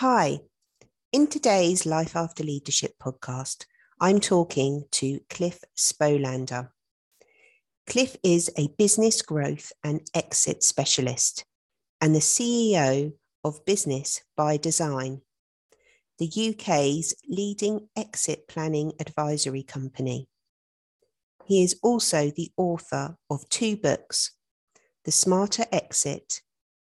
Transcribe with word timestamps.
Hi. 0.00 0.40
In 1.10 1.26
today's 1.26 1.86
Life 1.86 2.16
After 2.16 2.44
Leadership 2.44 2.96
podcast, 3.02 3.64
I'm 3.98 4.20
talking 4.20 4.84
to 4.90 5.20
Cliff 5.30 5.64
Spolander. 5.74 6.68
Cliff 7.86 8.14
is 8.22 8.50
a 8.58 8.68
business 8.76 9.22
growth 9.22 9.72
and 9.82 10.02
exit 10.14 10.62
specialist 10.62 11.46
and 12.02 12.14
the 12.14 12.18
CEO 12.18 13.14
of 13.42 13.64
Business 13.64 14.20
by 14.36 14.58
Design, 14.58 15.22
the 16.18 16.28
UK's 16.28 17.14
leading 17.26 17.88
exit 17.96 18.48
planning 18.48 18.92
advisory 19.00 19.62
company. 19.62 20.28
He 21.46 21.64
is 21.64 21.80
also 21.82 22.30
the 22.30 22.52
author 22.58 23.16
of 23.30 23.48
two 23.48 23.78
books, 23.78 24.32
The 25.06 25.12
Smarter 25.12 25.64
Exit 25.72 26.42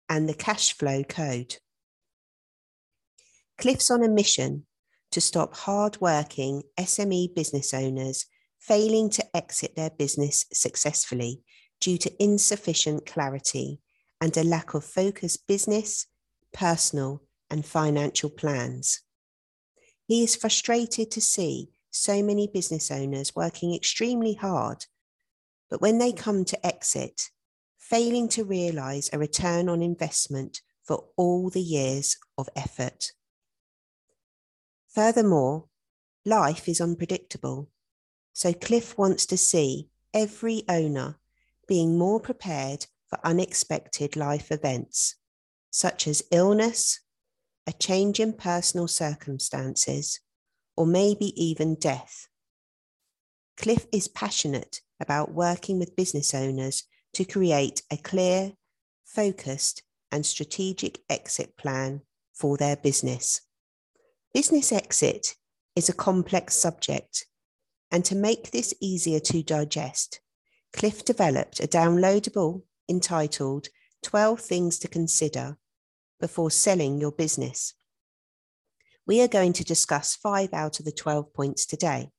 and 0.08 0.28
The 0.28 0.34
Cash 0.34 0.74
Flow 0.74 1.02
Code. 1.02 1.56
Cliff's 3.60 3.90
on 3.90 4.02
a 4.02 4.08
mission 4.08 4.64
to 5.10 5.20
stop 5.20 5.54
hard-working 5.54 6.62
SME 6.78 7.34
business 7.34 7.74
owners 7.74 8.24
failing 8.58 9.10
to 9.10 9.36
exit 9.36 9.76
their 9.76 9.90
business 9.90 10.46
successfully 10.50 11.42
due 11.78 11.98
to 11.98 12.22
insufficient 12.22 13.04
clarity 13.04 13.80
and 14.18 14.34
a 14.36 14.44
lack 14.44 14.72
of 14.72 14.82
focused 14.82 15.46
business, 15.46 16.06
personal, 16.54 17.22
and 17.50 17.66
financial 17.66 18.30
plans. 18.30 19.02
He 20.06 20.24
is 20.24 20.36
frustrated 20.36 21.10
to 21.10 21.20
see 21.20 21.68
so 21.90 22.22
many 22.22 22.46
business 22.46 22.90
owners 22.90 23.36
working 23.36 23.74
extremely 23.74 24.34
hard, 24.34 24.86
but 25.68 25.82
when 25.82 25.98
they 25.98 26.12
come 26.12 26.46
to 26.46 26.66
exit, 26.66 27.28
failing 27.76 28.28
to 28.30 28.44
realize 28.44 29.10
a 29.12 29.18
return 29.18 29.68
on 29.68 29.82
investment 29.82 30.62
for 30.82 31.04
all 31.18 31.50
the 31.50 31.60
years 31.60 32.16
of 32.38 32.48
effort. 32.56 33.12
Furthermore, 34.94 35.66
life 36.24 36.68
is 36.68 36.80
unpredictable, 36.80 37.68
so 38.32 38.52
Cliff 38.52 38.98
wants 38.98 39.24
to 39.26 39.36
see 39.36 39.88
every 40.12 40.64
owner 40.68 41.18
being 41.68 41.96
more 41.96 42.18
prepared 42.18 42.86
for 43.08 43.18
unexpected 43.22 44.16
life 44.16 44.50
events, 44.50 45.14
such 45.70 46.08
as 46.08 46.24
illness, 46.32 47.00
a 47.68 47.72
change 47.72 48.18
in 48.18 48.32
personal 48.32 48.88
circumstances, 48.88 50.18
or 50.76 50.86
maybe 50.86 51.32
even 51.40 51.76
death. 51.76 52.26
Cliff 53.56 53.86
is 53.92 54.08
passionate 54.08 54.80
about 54.98 55.32
working 55.32 55.78
with 55.78 55.94
business 55.94 56.34
owners 56.34 56.84
to 57.12 57.24
create 57.24 57.82
a 57.92 57.96
clear, 57.96 58.54
focused, 59.04 59.82
and 60.10 60.26
strategic 60.26 60.98
exit 61.08 61.56
plan 61.56 62.00
for 62.32 62.56
their 62.56 62.76
business. 62.76 63.42
Business 64.32 64.70
exit 64.70 65.34
is 65.74 65.88
a 65.88 65.92
complex 65.92 66.54
subject, 66.54 67.26
and 67.90 68.04
to 68.04 68.14
make 68.14 68.52
this 68.52 68.72
easier 68.80 69.18
to 69.18 69.42
digest, 69.42 70.20
Cliff 70.72 71.04
developed 71.04 71.58
a 71.58 71.66
downloadable 71.66 72.62
entitled 72.88 73.66
12 74.04 74.40
Things 74.40 74.78
to 74.78 74.86
Consider 74.86 75.58
Before 76.20 76.48
Selling 76.48 77.00
Your 77.00 77.10
Business. 77.10 77.74
We 79.04 79.20
are 79.20 79.26
going 79.26 79.52
to 79.54 79.64
discuss 79.64 80.14
five 80.14 80.54
out 80.54 80.78
of 80.78 80.84
the 80.84 80.92
12 80.92 81.34
points 81.34 81.66
today. 81.66 82.10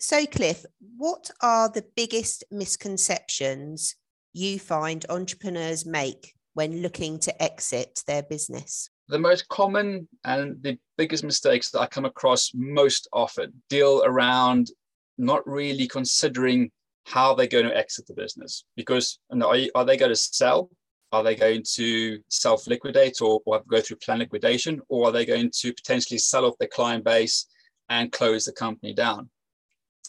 So, 0.00 0.26
Cliff, 0.26 0.66
what 0.96 1.30
are 1.40 1.68
the 1.68 1.86
biggest 1.94 2.42
misconceptions 2.50 3.94
you 4.32 4.58
find 4.58 5.06
entrepreneurs 5.08 5.86
make 5.86 6.34
when 6.54 6.82
looking 6.82 7.20
to 7.20 7.40
exit 7.40 8.02
their 8.08 8.24
business? 8.24 8.90
The 9.08 9.18
most 9.18 9.48
common 9.48 10.06
and 10.24 10.62
the 10.62 10.78
biggest 10.96 11.24
mistakes 11.24 11.70
that 11.70 11.80
I 11.80 11.86
come 11.86 12.04
across 12.04 12.52
most 12.54 13.08
often 13.12 13.52
deal 13.68 14.02
around 14.04 14.70
not 15.16 15.46
really 15.46 15.88
considering 15.88 16.70
how 17.06 17.34
they're 17.34 17.46
going 17.46 17.66
to 17.66 17.76
exit 17.76 18.06
the 18.06 18.14
business. 18.14 18.64
Because 18.76 19.18
are, 19.30 19.56
are 19.74 19.84
they 19.84 19.96
going 19.96 20.12
to 20.12 20.16
sell? 20.16 20.70
Are 21.10 21.22
they 21.22 21.34
going 21.34 21.64
to 21.74 22.18
self 22.28 22.66
liquidate 22.66 23.22
or, 23.22 23.40
or 23.46 23.62
go 23.66 23.80
through 23.80 23.96
plan 23.96 24.18
liquidation? 24.18 24.80
Or 24.88 25.08
are 25.08 25.12
they 25.12 25.24
going 25.24 25.50
to 25.60 25.72
potentially 25.72 26.18
sell 26.18 26.44
off 26.44 26.58
their 26.58 26.68
client 26.68 27.04
base 27.04 27.46
and 27.88 28.12
close 28.12 28.44
the 28.44 28.52
company 28.52 28.92
down? 28.92 29.30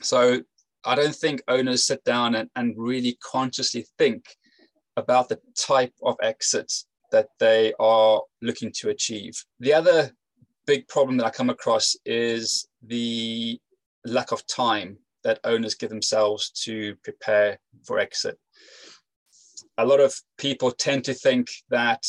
So 0.02 0.41
I 0.84 0.96
don't 0.96 1.16
think 1.16 1.41
owners 1.47 1.85
sit 1.85 2.03
down 2.03 2.35
and, 2.35 2.50
and 2.56 2.75
really 2.78 3.18
consciously 3.23 3.85
think 3.97 4.25
about 4.97 5.29
the 5.29 5.40
type 5.56 5.94
of 6.03 6.18
exits 6.22 6.85
that 7.12 7.30
they 7.40 7.74
are 7.80 8.22
looking 8.42 8.72
to 8.78 8.90
achieve. 8.90 9.44
The 9.59 9.74
other 9.74 10.12
big 10.66 10.88
problem 10.88 11.18
that 11.18 11.25
I 11.25 11.31
come 11.31 11.50
across 11.50 11.96
is 12.06 12.68
the 12.86 13.59
lack 14.06 14.31
of 14.31 14.46
time 14.47 14.97
that 15.24 15.40
owners 15.44 15.75
give 15.75 15.90
themselves 15.90 16.52
to 16.64 16.96
prepare 17.03 17.59
for 17.86 18.00
exit. 18.00 18.38
A 19.78 19.86
lot 19.86 20.00
of 20.00 20.14
people 20.38 20.72
tend 20.72 21.03
to 21.06 21.14
think 21.14 21.47
that 21.70 22.03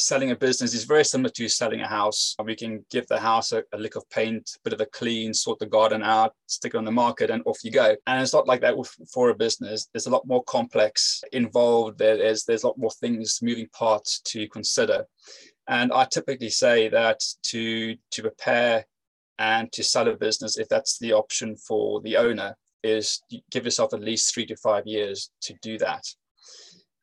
selling 0.00 0.30
a 0.30 0.36
business 0.36 0.74
is 0.74 0.84
very 0.84 1.04
similar 1.04 1.30
to 1.30 1.48
selling 1.48 1.80
a 1.80 1.86
house. 1.86 2.34
We 2.42 2.56
can 2.56 2.84
give 2.90 3.06
the 3.06 3.18
house 3.18 3.52
a, 3.52 3.62
a, 3.72 3.78
lick 3.78 3.96
of 3.96 4.08
paint, 4.10 4.50
a 4.56 4.60
bit 4.64 4.72
of 4.72 4.80
a 4.80 4.86
clean, 4.86 5.32
sort 5.32 5.58
the 5.58 5.66
garden 5.66 6.02
out, 6.02 6.34
stick 6.46 6.74
it 6.74 6.78
on 6.78 6.84
the 6.84 6.90
market, 6.90 7.30
and 7.30 7.42
off 7.46 7.64
you 7.64 7.70
go. 7.70 7.94
And 8.06 8.22
it's 8.22 8.32
not 8.32 8.46
like 8.46 8.60
that 8.62 8.74
for 9.12 9.30
a 9.30 9.34
business. 9.34 9.88
There's 9.92 10.06
a 10.06 10.10
lot 10.10 10.26
more 10.26 10.42
complex 10.44 11.22
involved. 11.32 11.98
There's 11.98 12.44
there's 12.44 12.64
a 12.64 12.66
lot 12.66 12.78
more 12.78 12.90
things, 12.90 13.40
moving 13.42 13.68
parts 13.68 14.20
to 14.26 14.48
consider. 14.48 15.06
And 15.68 15.92
I 15.92 16.04
typically 16.04 16.50
say 16.50 16.88
that 16.88 17.20
to 17.44 17.96
to 18.12 18.22
prepare 18.22 18.86
and 19.38 19.72
to 19.72 19.82
sell 19.82 20.08
a 20.08 20.16
business, 20.16 20.58
if 20.58 20.68
that's 20.68 20.98
the 20.98 21.12
option 21.12 21.56
for 21.56 22.00
the 22.02 22.16
owner, 22.16 22.56
is 22.82 23.22
give 23.50 23.64
yourself 23.64 23.94
at 23.94 24.00
least 24.00 24.34
three 24.34 24.46
to 24.46 24.56
five 24.56 24.86
years 24.86 25.30
to 25.42 25.54
do 25.62 25.78
that. 25.78 26.04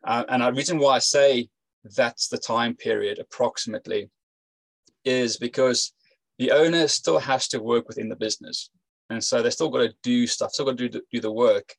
Uh, 0.06 0.24
and 0.30 0.42
the 0.42 0.54
reason 0.54 0.78
why 0.78 0.96
I 0.96 1.00
say 1.00 1.50
that's 1.84 2.28
the 2.28 2.38
time 2.38 2.76
period 2.76 3.20
approximately 3.20 4.10
is 5.06 5.38
because 5.38 5.94
the 6.38 6.52
owner 6.52 6.88
still 6.88 7.20
has 7.20 7.48
to 7.50 7.60
work 7.60 7.88
within 7.88 8.10
the 8.10 8.16
business. 8.16 8.70
And 9.10 9.24
so 9.24 9.42
they 9.42 9.50
still 9.50 9.70
got 9.70 9.80
to 9.80 9.94
do 10.04 10.28
stuff 10.28 10.52
still 10.52 10.66
got 10.66 10.78
to 10.78 10.90
do, 10.90 11.02
do 11.12 11.22
the 11.22 11.32
work. 11.32 11.74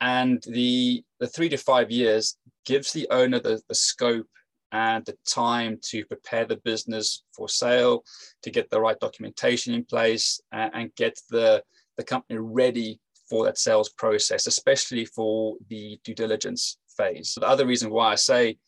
And 0.00 0.42
the 0.48 1.04
the 1.20 1.28
three 1.28 1.48
to 1.50 1.56
five 1.56 1.90
years 1.90 2.36
gives 2.64 2.92
the 2.92 3.06
owner 3.10 3.38
the, 3.38 3.60
the 3.68 3.74
scope 3.74 4.26
and 4.72 5.04
the 5.04 5.16
time 5.28 5.78
to 5.82 6.04
prepare 6.06 6.46
the 6.46 6.56
business 6.56 7.24
for 7.36 7.48
sale 7.48 8.02
to 8.42 8.50
get 8.50 8.70
the 8.70 8.80
right 8.80 8.98
documentation 8.98 9.74
in 9.74 9.84
place 9.84 10.40
and, 10.50 10.90
get 10.96 11.18
the 11.30 11.62
the 11.98 12.04
company 12.04 12.38
ready 12.38 12.98
for 13.28 13.44
that 13.44 13.58
sales 13.58 13.90
process 13.90 14.46
especially 14.46 15.04
for 15.04 15.56
the 15.68 16.00
due 16.04 16.14
diligence 16.14 16.78
phase. 16.96 17.34
The 17.38 17.46
other 17.46 17.66
reason 17.66 17.90
why 17.90 18.12
i 18.12 18.14
say 18.14 18.58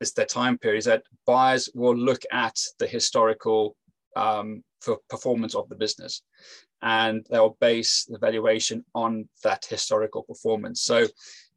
is 0.00 0.12
their 0.12 0.26
time 0.26 0.58
period 0.58 0.78
is 0.78 0.84
that 0.86 1.02
buyers 1.26 1.68
will 1.74 1.96
look 1.96 2.22
at 2.32 2.58
the 2.78 2.86
historical 2.86 3.76
um, 4.16 4.62
for 4.80 4.98
performance 5.08 5.54
of 5.54 5.68
the 5.68 5.74
business 5.74 6.22
and 6.82 7.26
they'll 7.30 7.56
base 7.60 8.06
the 8.08 8.18
valuation 8.18 8.84
on 8.94 9.28
that 9.44 9.64
historical 9.66 10.22
performance. 10.22 10.80
So 10.82 11.06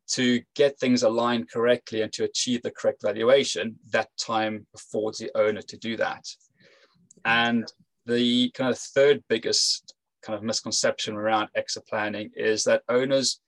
to 0.09 0.41
get 0.55 0.77
things 0.77 1.03
aligned 1.03 1.49
correctly 1.49 2.01
and 2.01 2.11
to 2.13 2.25
achieve 2.25 2.61
the 2.61 2.71
correct 2.71 3.01
valuation, 3.01 3.77
that 3.91 4.09
time 4.17 4.67
affords 4.75 5.17
the 5.17 5.31
owner 5.35 5.61
to 5.61 5.77
do 5.77 5.95
that. 5.97 6.27
And 7.23 7.71
the 8.05 8.51
kind 8.51 8.69
of 8.69 8.77
third 8.77 9.23
biggest 9.29 9.95
kind 10.21 10.37
of 10.37 10.43
misconception 10.43 11.15
around 11.15 11.49
exit 11.55 11.87
planning 11.87 12.31
is 12.35 12.65
that 12.65 12.83
owners 12.89 13.39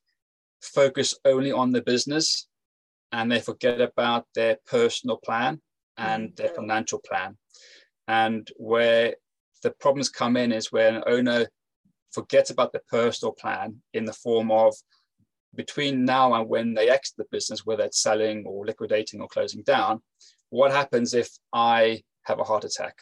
focus 0.62 1.14
only 1.26 1.52
on 1.52 1.72
the 1.72 1.82
business 1.82 2.48
and 3.16 3.32
they 3.32 3.40
forget 3.40 3.80
about 3.80 4.26
their 4.36 4.58
personal 4.68 5.18
plan 5.18 5.62
and 5.98 6.36
their 6.36 6.50
mm. 6.50 6.56
financial 6.56 7.00
plan. 7.00 7.38
And 8.10 8.48
where 8.58 9.16
the 9.64 9.72
problems 9.72 10.10
come 10.10 10.36
in 10.36 10.52
is 10.52 10.72
where 10.72 10.90
an 10.94 11.04
owner 11.08 11.48
forgets 12.12 12.50
about 12.50 12.74
the 12.74 12.82
personal 12.90 13.34
plan 13.34 13.82
in 13.94 14.04
the 14.04 14.14
form 14.14 14.52
of 14.52 14.76
between 15.56 16.04
now 16.04 16.34
and 16.34 16.50
when 16.50 16.74
they 16.74 16.90
exit 16.90 17.16
the 17.18 17.26
business, 17.32 17.66
whether 17.66 17.86
it's 17.86 18.04
selling 18.04 18.44
or 18.46 18.66
liquidating 18.66 19.22
or 19.22 19.30
closing 19.30 19.64
down, 19.64 20.02
what 20.50 20.72
happens 20.72 21.14
if 21.14 21.30
I 21.54 22.04
have 22.24 22.40
a 22.40 22.44
heart 22.44 22.66
attack? 22.66 22.96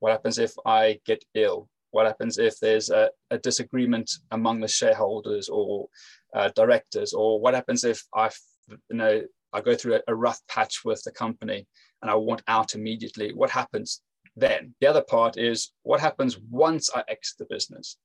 What 0.00 0.12
happens 0.12 0.38
if 0.38 0.52
I 0.66 1.00
get 1.06 1.24
ill? 1.34 1.70
What 1.92 2.04
happens 2.04 2.36
if 2.36 2.60
there's 2.60 2.90
a, 2.90 3.08
a 3.30 3.38
disagreement 3.38 4.10
among 4.30 4.60
the 4.60 4.68
shareholders 4.68 5.48
or 5.48 5.88
uh, 6.34 6.50
directors? 6.54 7.14
Or 7.14 7.40
what 7.40 7.54
happens 7.54 7.84
if 7.84 8.02
I, 8.14 8.28
you 8.68 8.96
know, 8.98 9.22
I 9.52 9.60
go 9.60 9.74
through 9.74 9.96
a, 9.96 10.00
a 10.08 10.14
rough 10.14 10.40
patch 10.48 10.84
with 10.84 11.02
the 11.02 11.12
company 11.12 11.66
and 12.02 12.10
I 12.10 12.14
want 12.14 12.42
out 12.48 12.74
immediately. 12.74 13.32
What 13.32 13.50
happens 13.50 14.02
then? 14.36 14.74
The 14.80 14.86
other 14.86 15.02
part 15.02 15.38
is 15.38 15.72
what 15.82 16.00
happens 16.00 16.38
once 16.50 16.90
I 16.94 17.02
exit 17.08 17.38
the 17.38 17.46
business? 17.46 17.96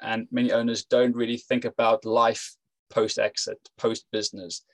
And 0.00 0.26
many 0.30 0.52
owners 0.52 0.84
don't 0.84 1.14
really 1.14 1.36
think 1.36 1.64
about 1.64 2.04
life 2.04 2.54
post 2.88 3.18
exit, 3.18 3.58
post 3.76 4.06
business, 4.12 4.64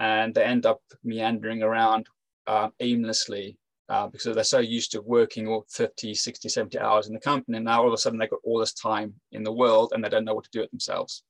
and 0.00 0.34
they 0.34 0.44
end 0.44 0.66
up 0.66 0.80
meandering 1.02 1.62
around 1.62 2.06
um, 2.46 2.72
aimlessly 2.80 3.56
uh, 3.88 4.06
because 4.08 4.34
they're 4.34 4.44
so 4.44 4.58
used 4.58 4.92
to 4.92 5.02
working 5.02 5.46
all 5.46 5.66
50, 5.70 6.14
60, 6.14 6.48
70 6.48 6.78
hours 6.78 7.06
in 7.06 7.14
the 7.14 7.20
company. 7.20 7.56
And 7.56 7.66
now 7.66 7.82
all 7.82 7.88
of 7.88 7.94
a 7.94 7.98
sudden 7.98 8.18
they've 8.18 8.30
got 8.30 8.40
all 8.44 8.58
this 8.58 8.74
time 8.74 9.14
in 9.32 9.42
the 9.42 9.52
world 9.52 9.92
and 9.94 10.02
they 10.02 10.08
don't 10.08 10.24
know 10.24 10.34
what 10.34 10.44
to 10.44 10.50
do 10.50 10.62
it 10.62 10.70
themselves. 10.70 11.22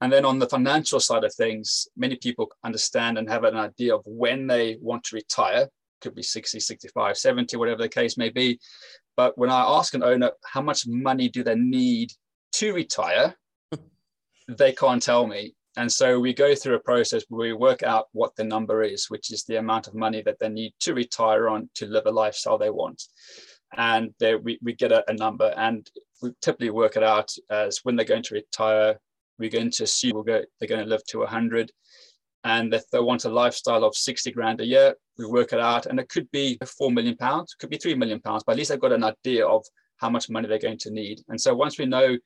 And 0.00 0.12
then 0.12 0.24
on 0.24 0.38
the 0.38 0.48
financial 0.48 1.00
side 1.00 1.24
of 1.24 1.34
things, 1.34 1.88
many 1.96 2.16
people 2.16 2.50
understand 2.64 3.18
and 3.18 3.28
have 3.28 3.44
an 3.44 3.56
idea 3.56 3.94
of 3.94 4.02
when 4.04 4.46
they 4.46 4.76
want 4.80 5.04
to 5.04 5.16
retire. 5.16 5.68
Could 6.00 6.14
be 6.14 6.22
60, 6.22 6.60
65, 6.60 7.16
70, 7.16 7.56
whatever 7.56 7.82
the 7.82 7.88
case 7.88 8.18
may 8.18 8.28
be. 8.28 8.58
But 9.16 9.38
when 9.38 9.50
I 9.50 9.62
ask 9.62 9.94
an 9.94 10.02
owner 10.02 10.32
how 10.44 10.60
much 10.60 10.86
money 10.86 11.28
do 11.28 11.42
they 11.42 11.54
need 11.54 12.12
to 12.54 12.74
retire, 12.74 13.34
they 14.48 14.72
can't 14.72 15.02
tell 15.02 15.26
me. 15.26 15.54
And 15.76 15.90
so 15.90 16.20
we 16.20 16.32
go 16.32 16.54
through 16.54 16.76
a 16.76 16.80
process 16.80 17.24
where 17.28 17.48
we 17.48 17.52
work 17.52 17.82
out 17.82 18.06
what 18.12 18.36
the 18.36 18.44
number 18.44 18.82
is, 18.82 19.06
which 19.10 19.32
is 19.32 19.44
the 19.44 19.56
amount 19.56 19.88
of 19.88 19.94
money 19.94 20.22
that 20.22 20.38
they 20.38 20.48
need 20.48 20.72
to 20.80 20.94
retire 20.94 21.48
on 21.48 21.68
to 21.74 21.86
live 21.86 22.06
a 22.06 22.12
lifestyle 22.12 22.58
they 22.58 22.70
want. 22.70 23.02
And 23.76 24.14
there 24.20 24.38
we, 24.38 24.58
we 24.62 24.74
get 24.74 24.92
a, 24.92 25.08
a 25.10 25.14
number 25.14 25.52
and 25.56 25.88
we 26.22 26.30
typically 26.40 26.70
work 26.70 26.96
it 26.96 27.02
out 27.02 27.32
as 27.50 27.80
when 27.82 27.96
they're 27.96 28.06
going 28.06 28.22
to 28.22 28.34
retire, 28.34 28.98
we're 29.38 29.50
going 29.50 29.70
to 29.70 29.84
assume 29.84 30.12
we'll 30.14 30.22
go, 30.22 30.42
they're 30.58 30.68
going 30.68 30.84
to 30.84 30.90
live 30.90 31.04
to 31.08 31.18
100. 31.20 31.72
And 32.44 32.74
if 32.74 32.88
they 32.90 33.00
want 33.00 33.24
a 33.24 33.30
lifestyle 33.30 33.84
of 33.84 33.96
60 33.96 34.30
grand 34.32 34.60
a 34.60 34.66
year, 34.66 34.94
we 35.16 35.26
work 35.26 35.52
it 35.52 35.60
out. 35.60 35.86
And 35.86 35.98
it 35.98 36.08
could 36.08 36.30
be 36.30 36.58
4 36.64 36.90
million 36.92 37.16
pounds, 37.16 37.54
could 37.54 37.70
be 37.70 37.78
3 37.78 37.94
million 37.94 38.20
pounds, 38.20 38.44
but 38.44 38.52
at 38.52 38.58
least 38.58 38.70
they've 38.70 38.80
got 38.80 38.92
an 38.92 39.04
idea 39.04 39.46
of 39.46 39.64
how 39.96 40.10
much 40.10 40.28
money 40.28 40.46
they're 40.46 40.58
going 40.58 40.78
to 40.78 40.90
need. 40.90 41.22
And 41.28 41.40
so 41.40 41.54
once 41.54 41.78
we 41.78 41.86
know 41.86 42.18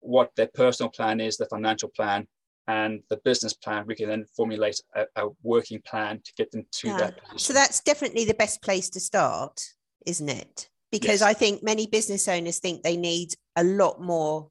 what 0.00 0.30
their 0.36 0.48
personal 0.54 0.90
plan 0.90 1.20
is, 1.20 1.36
the 1.36 1.46
financial 1.46 1.90
plan, 1.90 2.26
and 2.68 3.00
the 3.10 3.18
business 3.18 3.54
plan, 3.54 3.84
we 3.86 3.94
can 3.94 4.08
then 4.08 4.26
formulate 4.36 4.80
a, 4.94 5.06
a 5.16 5.28
working 5.42 5.80
plan 5.82 6.20
to 6.24 6.32
get 6.36 6.50
them 6.50 6.66
to 6.72 6.88
yeah. 6.88 6.96
that. 6.96 7.16
Position. 7.18 7.38
So 7.38 7.52
that's 7.52 7.80
definitely 7.80 8.24
the 8.24 8.34
best 8.34 8.60
place 8.62 8.90
to 8.90 9.00
start, 9.00 9.62
isn't 10.04 10.28
it? 10.28 10.68
Because 10.90 11.20
yes. 11.20 11.22
I 11.22 11.32
think 11.32 11.62
many 11.62 11.86
business 11.86 12.26
owners 12.26 12.58
think 12.58 12.82
they 12.82 12.96
need 12.96 13.34
a 13.54 13.62
lot 13.62 14.00
more 14.00 14.50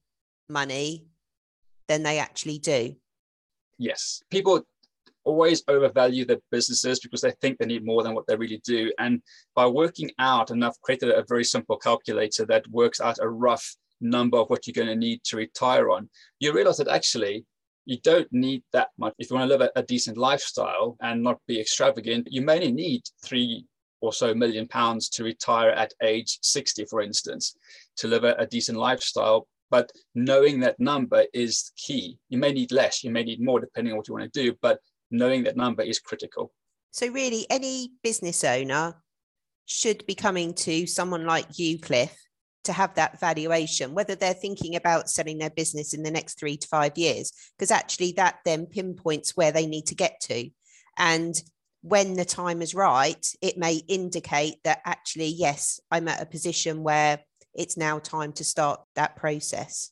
money 0.49 1.07
than 1.87 2.03
they 2.03 2.19
actually 2.19 2.59
do. 2.59 2.95
Yes. 3.77 4.21
People 4.29 4.65
always 5.23 5.63
overvalue 5.67 6.23
their 6.23 6.39
businesses 6.51 6.99
because 6.99 7.21
they 7.21 7.31
think 7.41 7.57
they 7.57 7.65
need 7.65 7.85
more 7.85 8.03
than 8.03 8.13
what 8.13 8.27
they 8.27 8.35
really 8.35 8.61
do. 8.63 8.91
And 8.99 9.21
by 9.55 9.65
working 9.65 10.11
out, 10.19 10.51
and 10.51 10.63
I've 10.63 10.79
created 10.81 11.09
a 11.09 11.25
very 11.27 11.43
simple 11.43 11.77
calculator 11.77 12.45
that 12.45 12.67
works 12.69 13.01
out 13.01 13.17
a 13.19 13.27
rough 13.27 13.75
number 13.99 14.37
of 14.37 14.49
what 14.49 14.67
you're 14.67 14.73
going 14.73 14.87
to 14.87 14.95
need 14.95 15.23
to 15.25 15.37
retire 15.37 15.89
on, 15.89 16.09
you 16.39 16.53
realize 16.53 16.77
that 16.77 16.87
actually 16.87 17.45
you 17.85 17.97
don't 18.03 18.27
need 18.31 18.63
that 18.73 18.89
much. 18.97 19.13
If 19.17 19.29
you 19.29 19.35
want 19.35 19.49
to 19.49 19.57
live 19.57 19.69
a, 19.75 19.79
a 19.79 19.83
decent 19.83 20.17
lifestyle 20.17 20.97
and 21.01 21.23
not 21.23 21.39
be 21.47 21.59
extravagant, 21.59 22.27
you 22.29 22.41
may 22.41 22.55
only 22.55 22.71
need 22.71 23.03
three 23.23 23.65
or 24.01 24.13
so 24.13 24.33
million 24.33 24.67
pounds 24.67 25.09
to 25.09 25.23
retire 25.23 25.69
at 25.69 25.93
age 26.03 26.39
60, 26.41 26.85
for 26.85 27.01
instance, 27.01 27.55
to 27.97 28.07
live 28.07 28.23
a, 28.23 28.33
a 28.37 28.45
decent 28.45 28.77
lifestyle. 28.77 29.47
But 29.69 29.91
knowing 30.13 30.59
that 30.61 30.79
number 30.79 31.25
is 31.33 31.71
key. 31.75 32.19
You 32.29 32.37
may 32.37 32.51
need 32.51 32.71
less, 32.71 33.03
you 33.03 33.11
may 33.11 33.23
need 33.23 33.41
more, 33.41 33.59
depending 33.59 33.93
on 33.93 33.97
what 33.97 34.07
you 34.07 34.13
want 34.13 34.31
to 34.31 34.43
do, 34.43 34.55
but 34.61 34.79
knowing 35.11 35.43
that 35.43 35.57
number 35.57 35.83
is 35.83 35.99
critical. 35.99 36.53
So, 36.91 37.07
really, 37.09 37.45
any 37.49 37.91
business 38.03 38.43
owner 38.43 38.95
should 39.65 40.05
be 40.05 40.15
coming 40.15 40.53
to 40.53 40.87
someone 40.87 41.25
like 41.25 41.57
you, 41.57 41.79
Cliff, 41.79 42.15
to 42.65 42.73
have 42.73 42.95
that 42.95 43.19
valuation, 43.19 43.93
whether 43.93 44.15
they're 44.15 44.33
thinking 44.33 44.75
about 44.75 45.09
selling 45.09 45.37
their 45.37 45.49
business 45.49 45.93
in 45.93 46.03
the 46.03 46.11
next 46.11 46.39
three 46.39 46.57
to 46.57 46.67
five 46.67 46.97
years, 46.97 47.31
because 47.57 47.71
actually 47.71 48.13
that 48.13 48.37
then 48.45 48.65
pinpoints 48.65 49.35
where 49.35 49.51
they 49.51 49.65
need 49.65 49.87
to 49.87 49.95
get 49.95 50.19
to. 50.21 50.49
And 50.97 51.35
when 51.81 52.13
the 52.13 52.25
time 52.25 52.61
is 52.61 52.73
right, 52.73 53.25
it 53.41 53.57
may 53.57 53.75
indicate 53.87 54.55
that 54.63 54.81
actually, 54.85 55.27
yes, 55.27 55.79
I'm 55.91 56.07
at 56.07 56.21
a 56.21 56.25
position 56.25 56.83
where 56.83 57.19
it's 57.55 57.77
now 57.77 57.99
time 57.99 58.33
to 58.33 58.43
start 58.43 58.81
that 58.95 59.15
process. 59.15 59.91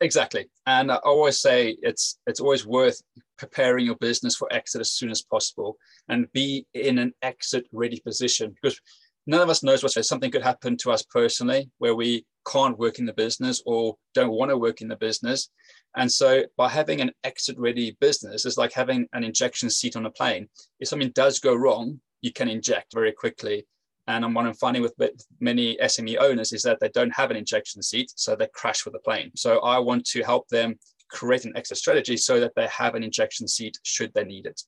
Exactly. 0.00 0.48
And 0.66 0.90
I 0.90 0.96
always 0.96 1.40
say 1.40 1.76
it's 1.82 2.18
it's 2.26 2.40
always 2.40 2.66
worth 2.66 3.00
preparing 3.38 3.86
your 3.86 3.96
business 3.96 4.36
for 4.36 4.52
exit 4.52 4.80
as 4.80 4.90
soon 4.90 5.10
as 5.10 5.22
possible 5.22 5.76
and 6.08 6.30
be 6.32 6.66
in 6.74 6.98
an 6.98 7.12
exit 7.22 7.66
ready 7.72 8.00
position 8.00 8.54
because 8.54 8.78
none 9.26 9.40
of 9.40 9.48
us 9.48 9.62
knows 9.62 9.82
what 9.82 9.92
something 9.92 10.30
could 10.30 10.42
happen 10.42 10.76
to 10.78 10.90
us 10.90 11.02
personally 11.02 11.70
where 11.78 11.94
we 11.94 12.24
can't 12.46 12.78
work 12.78 12.98
in 12.98 13.06
the 13.06 13.12
business 13.12 13.62
or 13.64 13.96
don't 14.14 14.32
want 14.32 14.50
to 14.50 14.58
work 14.58 14.80
in 14.80 14.88
the 14.88 14.96
business. 14.96 15.48
And 15.96 16.10
so 16.10 16.44
by 16.56 16.68
having 16.68 17.00
an 17.00 17.12
exit 17.22 17.56
ready 17.58 17.96
business 18.00 18.44
is 18.44 18.58
like 18.58 18.72
having 18.72 19.08
an 19.12 19.24
injection 19.24 19.70
seat 19.70 19.96
on 19.96 20.06
a 20.06 20.10
plane. 20.10 20.48
If 20.80 20.88
something 20.88 21.12
does 21.14 21.38
go 21.38 21.54
wrong, 21.54 22.00
you 22.20 22.32
can 22.32 22.48
inject 22.48 22.92
very 22.92 23.12
quickly. 23.12 23.66
And 24.06 24.34
what 24.34 24.46
I'm 24.46 24.54
finding 24.54 24.82
with 24.82 24.94
many 25.40 25.76
SME 25.78 26.18
owners 26.20 26.52
is 26.52 26.62
that 26.62 26.78
they 26.80 26.90
don't 26.90 27.14
have 27.14 27.30
an 27.30 27.36
injection 27.36 27.82
seat, 27.82 28.12
so 28.14 28.36
they 28.36 28.48
crash 28.52 28.84
with 28.84 28.92
the 28.92 29.00
plane. 29.00 29.30
So 29.34 29.60
I 29.60 29.78
want 29.78 30.04
to 30.06 30.22
help 30.22 30.48
them 30.48 30.76
create 31.10 31.44
an 31.44 31.56
exit 31.56 31.78
strategy 31.78 32.16
so 32.16 32.40
that 32.40 32.52
they 32.54 32.66
have 32.66 32.94
an 32.94 33.02
injection 33.02 33.48
seat 33.48 33.78
should 33.82 34.12
they 34.12 34.24
need 34.24 34.46
it. 34.46 34.60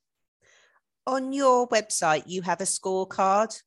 On 1.07 1.33
your 1.33 1.69
website, 1.69 2.23
you 2.27 2.43
have 2.43 2.61
a 2.61 2.65
scorecard 2.65 3.61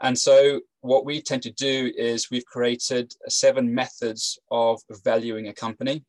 And 0.00 0.18
so 0.18 0.60
what 0.80 1.04
we 1.04 1.20
tend 1.20 1.42
to 1.42 1.52
do 1.52 1.92
is 1.96 2.30
we've 2.30 2.46
created 2.46 3.12
seven 3.28 3.74
methods 3.74 4.38
of 4.50 4.80
valuing 5.04 5.48
a 5.48 5.52
company. 5.52 6.04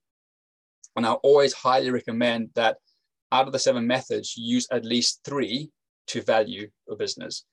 And 0.96 1.06
i 1.06 1.12
always 1.12 1.54
highly 1.54 1.90
recommend 1.92 2.50
that 2.56 2.78
out 3.32 3.48
of 3.48 3.54
the 3.54 3.60
seven 3.60 3.88
methods 3.88 4.36
you 4.38 4.56
use 4.56 4.68
at 4.72 4.86
least 4.86 5.22
three 5.24 5.72
to 6.08 6.22
value 6.22 6.70
a 6.90 6.96
business. 6.96 7.46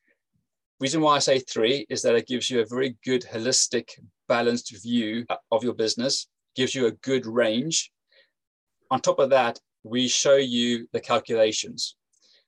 Reason 0.80 1.00
why 1.00 1.16
I 1.16 1.20
say 1.20 1.40
three 1.40 1.86
is 1.88 2.02
that 2.02 2.14
it 2.14 2.28
gives 2.28 2.50
you 2.50 2.60
a 2.60 2.66
very 2.66 2.96
good 3.04 3.22
holistic, 3.22 3.90
balanced 4.28 4.72
view 4.82 5.24
uh, 5.28 5.36
of 5.50 5.64
your 5.64 5.74
business, 5.74 6.28
gives 6.58 6.74
you 6.74 6.86
a 6.86 6.98
good 7.10 7.24
range. 7.24 7.92
On 8.90 9.00
top 9.00 9.20
of 9.20 9.30
that, 9.30 9.60
we 9.84 10.08
show 10.08 10.34
you 10.34 10.88
the 10.92 11.00
calculations. 11.00 11.94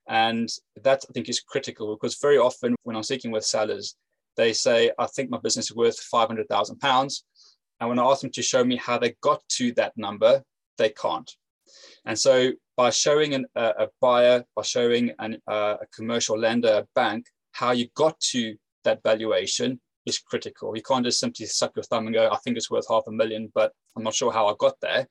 And 0.09 0.49
that 0.83 1.05
I 1.09 1.12
think 1.12 1.29
is 1.29 1.40
critical 1.40 1.95
because 1.95 2.19
very 2.19 2.37
often 2.37 2.75
when 2.83 2.97
I'm 2.97 3.05
speaking 3.05 3.31
with 3.31 3.45
sellers, 3.45 3.95
they 4.37 4.52
say, 4.52 4.90
I 4.99 5.07
think 5.07 5.31
my 5.31 5.38
business 5.38 5.71
is 5.71 5.76
worth 5.76 5.99
£500,000. 6.12 7.23
And 7.79 7.88
when 7.88 8.00
I 8.00 8.05
ask 8.05 8.23
them 8.23 8.33
to 8.33 8.43
show 8.43 8.64
me 8.64 8.76
how 8.76 8.99
they 8.99 9.14
got 9.23 9.43
to 9.50 9.73
that 9.75 9.93
number, 9.97 10.43
they 10.76 10.90
can't. 10.90 11.31
And 12.05 12.19
so 12.19 12.50
by 12.76 12.90
showing 12.90 13.35
an, 13.35 13.47
a, 13.55 13.67
a, 13.85 13.88
buyer, 14.00 14.45
by 14.57 14.62
showing 14.62 15.12
an, 15.21 15.38
uh, 15.47 15.76
a 15.81 15.87
commercial 15.95 16.37
lender, 16.37 16.83
a 16.83 16.87
bank, 16.97 17.26
how 17.52 17.71
you 17.71 17.87
got 17.95 18.19
to 18.33 18.57
that 18.83 19.02
valuation 19.05 19.81
is 20.11 20.19
critical. 20.19 20.76
You 20.76 20.83
can't 20.83 21.05
just 21.05 21.21
simply 21.21 21.47
suck 21.47 21.73
your 21.75 21.83
thumb 21.85 22.07
and 22.07 22.14
go, 22.14 22.29
I 22.31 22.37
think 22.38 22.57
it's 22.57 22.71
worth 22.71 22.87
half 22.88 23.05
a 23.07 23.12
million, 23.12 23.50
but 23.55 23.73
I'm 23.97 24.02
not 24.02 24.14
sure 24.14 24.33
how 24.33 24.47
I 24.47 24.55
got 24.59 24.75
there. 24.81 25.07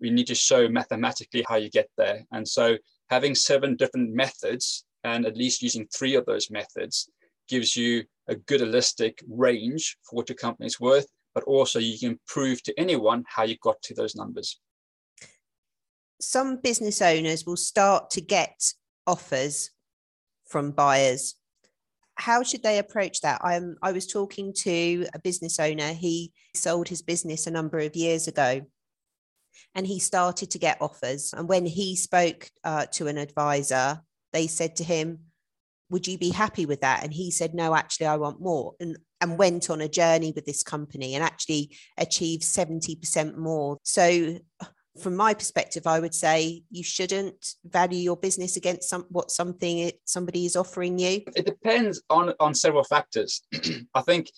We 0.00 0.10
need 0.10 0.26
to 0.28 0.34
show 0.34 0.68
mathematically 0.68 1.44
how 1.48 1.56
you 1.56 1.70
get 1.70 1.88
there. 1.96 2.24
And 2.32 2.46
so 2.46 2.76
having 3.10 3.34
seven 3.34 3.76
different 3.76 4.14
methods 4.14 4.84
and 5.04 5.26
at 5.26 5.36
least 5.36 5.62
using 5.62 5.86
three 5.86 6.14
of 6.14 6.26
those 6.26 6.50
methods 6.50 7.08
gives 7.48 7.76
you 7.76 8.04
a 8.28 8.34
good 8.34 8.60
holistic 8.60 9.22
range 9.28 9.96
for 10.02 10.16
what 10.16 10.28
your 10.28 10.36
company 10.36 10.66
is 10.66 10.80
worth, 10.80 11.06
but 11.34 11.44
also 11.44 11.78
you 11.78 11.98
can 11.98 12.18
prove 12.26 12.62
to 12.62 12.78
anyone 12.78 13.24
how 13.28 13.42
you 13.44 13.56
got 13.62 13.80
to 13.82 13.94
those 13.94 14.16
numbers. 14.16 14.60
Some 16.20 16.56
business 16.62 17.02
owners 17.02 17.44
will 17.44 17.56
start 17.56 18.10
to 18.10 18.20
get 18.20 18.72
offers 19.06 19.70
from 20.46 20.70
buyers. 20.70 21.34
How 22.16 22.42
should 22.42 22.62
they 22.62 22.78
approach 22.78 23.20
that? 23.22 23.40
I'm, 23.42 23.76
I 23.82 23.92
was 23.92 24.06
talking 24.06 24.52
to 24.58 25.06
a 25.14 25.18
business 25.18 25.58
owner. 25.58 25.92
He 25.92 26.32
sold 26.54 26.88
his 26.88 27.02
business 27.02 27.46
a 27.46 27.50
number 27.50 27.78
of 27.78 27.96
years 27.96 28.28
ago 28.28 28.62
and 29.74 29.86
he 29.86 29.98
started 29.98 30.50
to 30.50 30.58
get 30.58 30.80
offers. 30.80 31.32
And 31.36 31.48
when 31.48 31.66
he 31.66 31.96
spoke 31.96 32.50
uh, 32.62 32.86
to 32.92 33.08
an 33.08 33.18
advisor, 33.18 34.00
they 34.32 34.46
said 34.46 34.76
to 34.76 34.84
him, 34.84 35.18
Would 35.90 36.06
you 36.06 36.18
be 36.18 36.30
happy 36.30 36.66
with 36.66 36.80
that? 36.82 37.02
And 37.02 37.12
he 37.12 37.30
said, 37.30 37.54
No, 37.54 37.74
actually, 37.74 38.06
I 38.06 38.16
want 38.16 38.40
more. 38.40 38.74
And, 38.80 38.96
and 39.20 39.38
went 39.38 39.70
on 39.70 39.80
a 39.80 39.88
journey 39.88 40.32
with 40.34 40.44
this 40.44 40.62
company 40.62 41.14
and 41.14 41.24
actually 41.24 41.76
achieved 41.96 42.42
70% 42.42 43.36
more. 43.36 43.78
So, 43.82 44.38
from 45.00 45.16
my 45.16 45.34
perspective, 45.34 45.86
I 45.86 45.98
would 45.98 46.14
say 46.14 46.62
you 46.70 46.84
shouldn't 46.84 47.54
value 47.64 47.98
your 47.98 48.16
business 48.16 48.56
against 48.56 48.88
some, 48.88 49.06
what 49.10 49.30
something 49.30 49.78
it, 49.78 50.00
somebody 50.04 50.46
is 50.46 50.56
offering 50.56 50.98
you. 50.98 51.22
It 51.34 51.46
depends 51.46 52.02
on, 52.10 52.32
on 52.38 52.54
several 52.54 52.84
factors. 52.84 53.42
I 53.94 54.02
think 54.02 54.30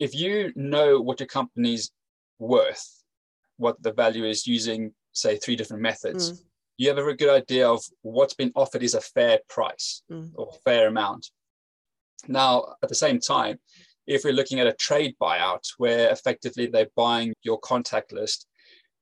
if 0.00 0.14
you 0.14 0.52
know 0.56 1.00
what 1.00 1.20
your 1.20 1.28
company's 1.28 1.92
worth, 2.38 3.02
what 3.58 3.80
the 3.82 3.92
value 3.92 4.24
is 4.24 4.46
using, 4.46 4.92
say, 5.12 5.36
three 5.36 5.54
different 5.54 5.82
methods, 5.82 6.32
mm. 6.32 6.44
you 6.78 6.88
have 6.88 6.98
a 6.98 7.02
very 7.02 7.14
good 7.14 7.30
idea 7.30 7.68
of 7.68 7.82
what's 8.02 8.34
been 8.34 8.52
offered 8.56 8.82
is 8.82 8.94
a 8.94 9.00
fair 9.00 9.38
price 9.48 10.02
mm. 10.10 10.30
or 10.34 10.52
fair 10.64 10.88
amount. 10.88 11.30
Now, 12.26 12.74
at 12.82 12.88
the 12.88 12.94
same 12.96 13.20
time, 13.20 13.58
if 14.06 14.24
we're 14.24 14.32
looking 14.32 14.58
at 14.58 14.66
a 14.66 14.72
trade 14.72 15.14
buyout 15.20 15.62
where 15.78 16.10
effectively 16.10 16.66
they're 16.66 16.90
buying 16.96 17.34
your 17.42 17.60
contact 17.60 18.12
list, 18.12 18.48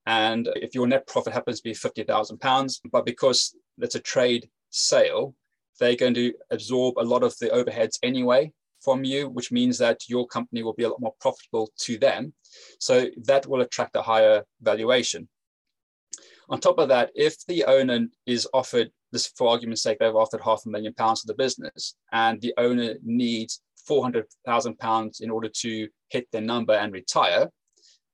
and 0.07 0.49
if 0.57 0.75
your 0.75 0.87
net 0.87 1.07
profit 1.07 1.33
happens 1.33 1.61
to 1.61 1.65
be 1.65 1.73
£50,000, 1.73 2.81
but 2.91 3.07
because 3.07 3.55
it's 3.79 3.95
a 3.95 4.01
trade 4.01 4.49
sale, 4.71 5.35
they're 5.79 5.97
going 5.97 6.15
to 6.15 6.33
absorb 6.51 6.99
a 6.99 7.03
lot 7.03 7.23
of 7.23 7.37
the 7.39 7.49
overheads 7.49 7.99
anyway 8.03 8.53
from 8.83 9.05
you, 9.05 9.29
which 9.29 9.53
means 9.53 9.79
that 9.79 10.09
your 10.09 10.27
company 10.27 10.63
will 10.63 10.73
be 10.73 10.85
a 10.85 10.89
lot 10.89 11.01
more 11.01 11.15
profitable 11.21 11.71
to 11.79 11.99
them. 11.99 12.33
So 12.79 13.07
that 13.25 13.47
will 13.47 13.61
attract 13.61 13.97
a 13.97 14.03
higher 14.03 14.43
valuation. 14.61 15.29
On 16.49 16.59
top 16.59 16.79
of 16.79 16.89
that, 16.89 17.11
if 17.15 17.37
the 17.47 17.65
owner 17.65 18.07
is 18.27 18.49
offered 18.53 18.91
this, 19.13 19.29
for 19.29 19.49
argument's 19.49 19.83
sake, 19.83 19.99
they've 20.01 20.15
offered 20.15 20.41
half 20.41 20.63
a 20.67 20.69
million 20.69 20.95
pounds 20.95 21.21
to 21.21 21.27
the 21.27 21.35
business, 21.35 21.95
and 22.13 22.41
the 22.41 22.55
owner 22.59 22.95
needs 23.05 23.61
400,000 23.87 24.79
pounds 24.79 25.21
in 25.21 25.31
order 25.31 25.49
to 25.49 25.89
hit 26.09 26.27
their 26.33 26.41
number 26.41 26.75
and 26.75 26.93
retire, 26.93 27.51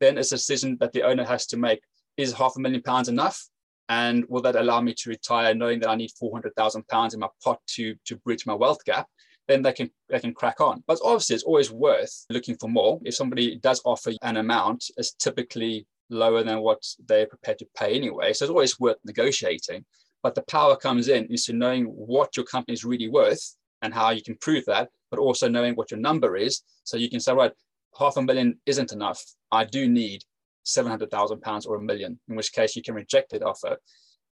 then 0.00 0.18
it's 0.18 0.32
a 0.32 0.36
decision 0.36 0.76
that 0.80 0.92
the 0.92 1.02
owner 1.02 1.24
has 1.24 1.46
to 1.46 1.56
make. 1.56 1.80
Is 2.16 2.32
half 2.32 2.56
a 2.56 2.60
million 2.60 2.82
pounds 2.82 3.08
enough? 3.08 3.40
And 3.88 4.24
will 4.28 4.42
that 4.42 4.56
allow 4.56 4.80
me 4.80 4.94
to 4.94 5.10
retire 5.10 5.54
knowing 5.54 5.80
that 5.80 5.90
I 5.90 5.94
need 5.94 6.10
400,000 6.18 6.88
pounds 6.88 7.14
in 7.14 7.20
my 7.20 7.28
pot 7.44 7.60
to, 7.74 7.94
to 8.06 8.16
bridge 8.16 8.46
my 8.46 8.54
wealth 8.54 8.84
gap? 8.84 9.06
then 9.48 9.62
they 9.62 9.72
can 9.72 9.90
they 10.08 10.18
can 10.18 10.34
crack 10.34 10.60
on. 10.60 10.82
But 10.86 10.98
obviously, 11.04 11.34
it's 11.34 11.44
always 11.44 11.70
worth 11.70 12.26
looking 12.30 12.56
for 12.56 12.68
more. 12.68 13.00
If 13.04 13.14
somebody 13.14 13.56
does 13.56 13.80
offer 13.84 14.12
an 14.22 14.36
amount, 14.36 14.90
it's 14.96 15.12
typically 15.12 15.86
lower 16.10 16.42
than 16.42 16.60
what 16.60 16.82
they're 17.06 17.26
prepared 17.26 17.58
to 17.58 17.66
pay 17.76 17.94
anyway. 17.94 18.32
So 18.32 18.44
it's 18.44 18.50
always 18.50 18.78
worth 18.78 18.98
negotiating. 19.04 19.84
But 20.22 20.34
the 20.34 20.42
power 20.42 20.76
comes 20.76 21.08
in 21.08 21.26
is 21.26 21.44
to 21.44 21.52
knowing 21.52 21.84
what 21.84 22.36
your 22.36 22.46
company 22.46 22.74
is 22.74 22.84
really 22.84 23.08
worth 23.08 23.56
and 23.82 23.92
how 23.92 24.10
you 24.10 24.22
can 24.22 24.36
prove 24.36 24.64
that, 24.66 24.88
but 25.10 25.20
also 25.20 25.48
knowing 25.48 25.74
what 25.74 25.90
your 25.90 26.00
number 26.00 26.36
is. 26.36 26.62
So 26.84 26.96
you 26.96 27.10
can 27.10 27.20
say, 27.20 27.32
right, 27.32 27.52
half 27.98 28.16
a 28.16 28.22
million 28.22 28.58
isn't 28.66 28.92
enough. 28.92 29.22
I 29.50 29.64
do 29.64 29.88
need 29.88 30.22
700,000 30.64 31.40
pounds 31.40 31.66
or 31.66 31.76
a 31.76 31.82
million, 31.82 32.18
in 32.28 32.36
which 32.36 32.52
case 32.52 32.76
you 32.76 32.82
can 32.82 32.94
reject 32.94 33.30
that 33.30 33.42
offer 33.42 33.78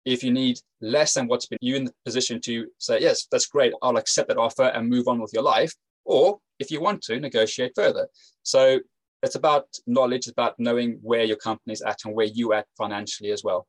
if 0.04 0.22
you 0.22 0.32
need 0.32 0.58
less 0.80 1.14
than 1.14 1.26
what's 1.26 1.46
been 1.46 1.58
you 1.60 1.76
in 1.76 1.84
the 1.84 1.94
position 2.04 2.40
to 2.40 2.66
say 2.78 3.00
yes 3.00 3.26
that's 3.30 3.46
great 3.46 3.72
i'll 3.82 3.96
accept 3.96 4.28
that 4.28 4.38
offer 4.38 4.64
and 4.64 4.88
move 4.88 5.08
on 5.08 5.20
with 5.20 5.32
your 5.32 5.42
life 5.42 5.74
or 6.04 6.38
if 6.58 6.70
you 6.70 6.80
want 6.80 7.02
to 7.02 7.18
negotiate 7.18 7.72
further 7.74 8.08
so 8.42 8.78
it's 9.22 9.34
about 9.34 9.66
knowledge 9.86 10.28
about 10.28 10.54
knowing 10.58 10.98
where 11.02 11.24
your 11.24 11.36
company 11.36 11.72
is 11.72 11.82
at 11.82 11.98
and 12.04 12.14
where 12.14 12.26
you 12.26 12.52
at 12.52 12.66
financially 12.76 13.30
as 13.30 13.42
well 13.42 13.66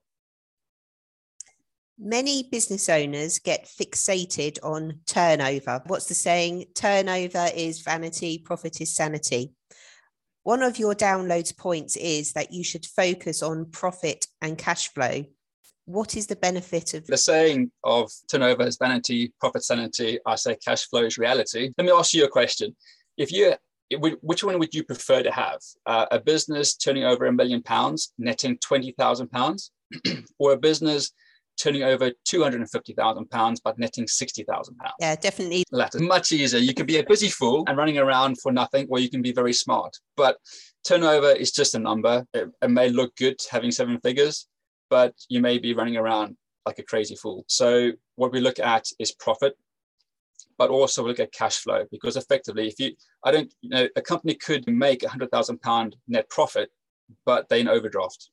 Many 1.97 2.43
business 2.51 2.89
owners 2.89 3.39
get 3.39 3.67
fixated 3.67 4.59
on 4.61 4.99
turnover. 5.05 5.81
What's 5.87 6.07
the 6.07 6.13
saying? 6.13 6.65
Turnover 6.75 7.47
is 7.55 7.79
vanity, 7.79 8.37
profit 8.37 8.81
is 8.81 8.93
sanity. 8.93 9.53
One 10.45 10.61
of 10.61 10.79
your 10.79 10.95
downloads 10.95 11.57
points 11.57 11.97
is 11.97 12.33
that 12.33 12.53
you 12.53 12.63
should 12.63 12.85
focus 12.85 13.43
on 13.43 13.71
profit 13.71 14.27
and 14.41 14.57
cash 14.57 14.87
flow 14.93 15.25
what 15.85 16.15
is 16.15 16.27
the 16.27 16.35
benefit 16.35 16.93
of 16.95 17.05
the 17.05 17.17
saying 17.17 17.71
of 17.83 18.11
turnover 18.27 18.63
is 18.63 18.77
vanity, 18.77 19.31
profit 19.39 19.63
sanity? 19.63 20.19
I 20.25 20.35
say 20.35 20.55
cash 20.55 20.85
flow 20.87 21.03
is 21.03 21.17
reality. 21.17 21.71
Let 21.77 21.85
me 21.85 21.91
ask 21.91 22.13
you 22.13 22.25
a 22.25 22.29
question. 22.29 22.75
If 23.17 23.31
you 23.31 23.53
which 24.21 24.43
one 24.43 24.57
would 24.57 24.73
you 24.73 24.83
prefer 24.83 25.21
to 25.21 25.31
have? 25.31 25.59
Uh, 25.85 26.07
a 26.09 26.19
business 26.19 26.75
turning 26.75 27.03
over 27.03 27.27
a 27.27 27.31
million 27.31 27.61
pounds, 27.61 28.13
netting 28.17 28.57
twenty 28.57 28.95
thousand 28.97 29.29
pounds, 29.29 29.71
or 30.39 30.53
a 30.53 30.57
business 30.57 31.11
turning 31.57 31.83
over 31.83 32.11
two 32.25 32.43
hundred 32.43 32.61
and 32.61 32.69
fifty 32.69 32.93
thousand 32.93 33.29
pounds 33.29 33.59
but 33.59 33.77
netting 33.77 34.07
sixty 34.07 34.43
thousand 34.43 34.75
pounds? 34.77 34.95
Yeah, 34.99 35.15
definitely. 35.15 35.63
Latter. 35.71 35.99
Much 35.99 36.31
easier. 36.31 36.59
You 36.59 36.73
can 36.73 36.85
be 36.85 36.97
a 36.97 37.05
busy 37.05 37.29
fool 37.29 37.63
and 37.67 37.77
running 37.77 37.97
around 37.97 38.39
for 38.41 38.51
nothing, 38.51 38.87
or 38.89 38.99
you 38.99 39.09
can 39.09 39.21
be 39.21 39.31
very 39.31 39.53
smart. 39.53 39.97
But 40.15 40.37
turnover 40.85 41.31
is 41.31 41.51
just 41.51 41.75
a 41.75 41.79
number. 41.79 42.25
It, 42.33 42.49
it 42.61 42.69
may 42.69 42.89
look 42.89 43.15
good 43.15 43.37
having 43.49 43.71
seven 43.71 43.99
figures, 43.99 44.47
but 44.89 45.13
you 45.29 45.41
may 45.41 45.57
be 45.57 45.73
running 45.73 45.97
around 45.97 46.37
like 46.65 46.79
a 46.79 46.83
crazy 46.83 47.15
fool. 47.15 47.45
So 47.47 47.91
what 48.15 48.31
we 48.31 48.39
look 48.39 48.59
at 48.59 48.87
is 48.99 49.11
profit, 49.11 49.55
but 50.57 50.69
also 50.69 51.03
we 51.03 51.09
look 51.09 51.19
at 51.19 51.31
cash 51.31 51.57
flow 51.57 51.85
because 51.91 52.17
effectively, 52.17 52.67
if 52.67 52.79
you, 52.79 52.95
I 53.23 53.31
don't, 53.31 53.53
you 53.61 53.69
know, 53.69 53.87
a 53.95 54.01
company 54.01 54.35
could 54.35 54.67
make 54.67 55.03
a 55.03 55.09
hundred 55.09 55.31
thousand 55.31 55.61
pound 55.61 55.95
net 56.07 56.29
profit, 56.29 56.69
but 57.25 57.49
they 57.49 57.59
in 57.59 57.67
overdraft. 57.67 58.29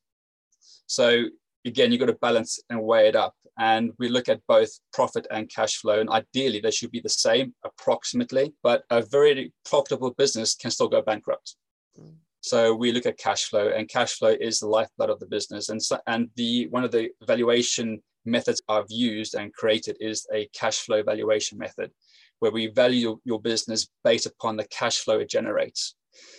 So 0.87 1.25
again, 1.65 1.91
you've 1.91 2.01
got 2.01 2.07
to 2.07 2.15
balance 2.15 2.61
and 2.71 2.83
weigh 2.83 3.09
it 3.09 3.17
up. 3.17 3.35
And 3.59 3.93
we 3.99 4.09
look 4.09 4.29
at 4.29 4.41
both 4.49 4.71
profit 4.93 5.27
and 5.31 5.49
cash 5.49 5.77
flow, 5.77 6.01
and 6.01 6.09
ideally 6.09 6.61
they 6.61 6.71
should 6.71 6.91
be 6.91 7.01
the 7.01 7.09
same 7.09 7.55
approximately. 7.65 8.55
But 8.63 8.85
a 8.91 9.03
very 9.03 9.53
profitable 9.65 10.13
business 10.13 10.55
can 10.55 10.71
still 10.71 10.89
go 10.89 11.03
bankrupt. 11.03 11.57
Mm. 12.01 12.15
So 12.41 12.75
we 12.75 12.93
look 12.93 13.07
at 13.07 13.19
cash 13.19 13.45
flow, 13.45 13.69
and 13.69 13.89
cash 13.89 14.15
flow 14.15 14.35
is 14.41 14.61
the 14.61 14.67
lifeblood 14.67 15.11
of 15.11 15.21
the 15.21 15.27
business. 15.27 15.69
And 15.69 15.83
so, 15.83 15.99
and 16.07 16.31
the 16.37 16.67
one 16.69 16.83
of 16.83 16.91
the 16.91 17.11
valuation 17.27 18.03
methods 18.25 18.63
I've 18.69 18.91
used 18.91 19.35
and 19.35 19.53
created 19.53 19.97
is 20.01 20.27
a 20.33 20.49
cash 20.55 20.79
flow 20.79 21.03
valuation 21.03 21.59
method, 21.59 21.91
where 22.39 22.53
we 22.53 22.69
value 22.69 23.21
your 23.25 23.41
business 23.41 23.89
based 24.03 24.27
upon 24.27 24.57
the 24.57 24.67
cash 24.69 24.99
flow 24.99 25.19
it 25.19 25.29
generates. 25.29 25.95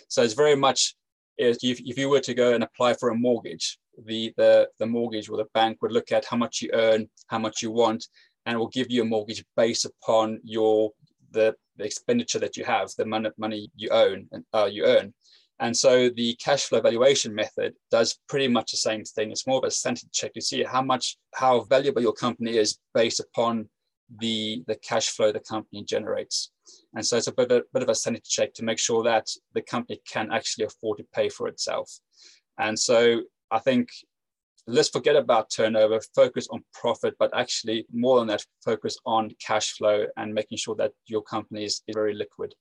So 0.08 0.22
it's 0.22 0.34
very 0.34 0.56
much 0.56 0.96
if, 1.38 1.58
if 1.62 1.98
you 1.98 2.08
were 2.08 2.20
to 2.20 2.34
go 2.34 2.54
and 2.54 2.64
apply 2.64 2.94
for 2.94 3.10
a 3.10 3.14
mortgage, 3.14 3.78
the, 4.06 4.32
the 4.36 4.68
the 4.78 4.86
mortgage 4.86 5.28
or 5.28 5.36
the 5.36 5.46
bank 5.54 5.78
would 5.80 5.92
look 5.92 6.12
at 6.12 6.24
how 6.24 6.36
much 6.36 6.62
you 6.62 6.70
earn, 6.72 7.08
how 7.28 7.38
much 7.38 7.62
you 7.62 7.70
want, 7.70 8.06
and 8.46 8.58
will 8.58 8.68
give 8.68 8.90
you 8.90 9.02
a 9.02 9.06
mortgage 9.06 9.44
based 9.56 9.84
upon 9.84 10.40
your 10.42 10.90
the, 11.30 11.54
the 11.76 11.84
expenditure 11.84 12.38
that 12.38 12.56
you 12.56 12.64
have, 12.64 12.90
the 12.96 13.04
money, 13.04 13.30
money 13.36 13.70
you 13.74 13.88
own 13.90 14.26
and 14.32 14.44
uh, 14.54 14.68
you 14.70 14.84
earn. 14.84 15.12
And 15.60 15.76
so 15.76 16.08
the 16.10 16.34
cash 16.36 16.64
flow 16.64 16.80
valuation 16.80 17.34
method 17.34 17.74
does 17.90 18.18
pretty 18.28 18.48
much 18.48 18.72
the 18.72 18.76
same 18.76 19.04
thing. 19.04 19.30
It's 19.30 19.46
more 19.46 19.58
of 19.58 19.64
a 19.64 19.70
sanity 19.70 20.08
check 20.12 20.32
to 20.34 20.40
see 20.40 20.64
how 20.64 20.82
much, 20.82 21.16
how 21.34 21.60
valuable 21.60 22.02
your 22.02 22.12
company 22.12 22.56
is 22.56 22.78
based 22.92 23.20
upon 23.20 23.68
the, 24.18 24.62
the 24.66 24.76
cash 24.76 25.10
flow 25.10 25.32
the 25.32 25.40
company 25.40 25.84
generates. 25.84 26.50
And 26.94 27.06
so 27.06 27.16
it's 27.16 27.28
a 27.28 27.32
bit, 27.32 27.52
of 27.52 27.58
a 27.58 27.64
bit 27.72 27.82
of 27.82 27.88
a 27.88 27.94
sanity 27.94 28.24
check 28.28 28.52
to 28.54 28.64
make 28.64 28.78
sure 28.78 29.02
that 29.04 29.26
the 29.54 29.62
company 29.62 30.00
can 30.08 30.32
actually 30.32 30.66
afford 30.66 30.98
to 30.98 31.06
pay 31.14 31.28
for 31.28 31.46
itself. 31.48 31.90
And 32.58 32.78
so 32.78 33.22
I 33.50 33.58
think 33.58 33.88
let's 34.66 34.88
forget 34.88 35.16
about 35.16 35.50
turnover, 35.50 36.00
focus 36.14 36.48
on 36.50 36.64
profit, 36.72 37.14
but 37.18 37.30
actually 37.36 37.86
more 37.92 38.18
than 38.18 38.28
that, 38.28 38.44
focus 38.64 38.96
on 39.04 39.30
cash 39.40 39.72
flow 39.72 40.06
and 40.16 40.32
making 40.32 40.58
sure 40.58 40.74
that 40.76 40.92
your 41.06 41.22
company 41.22 41.64
is 41.64 41.82
very 41.92 42.14
liquid. 42.14 42.54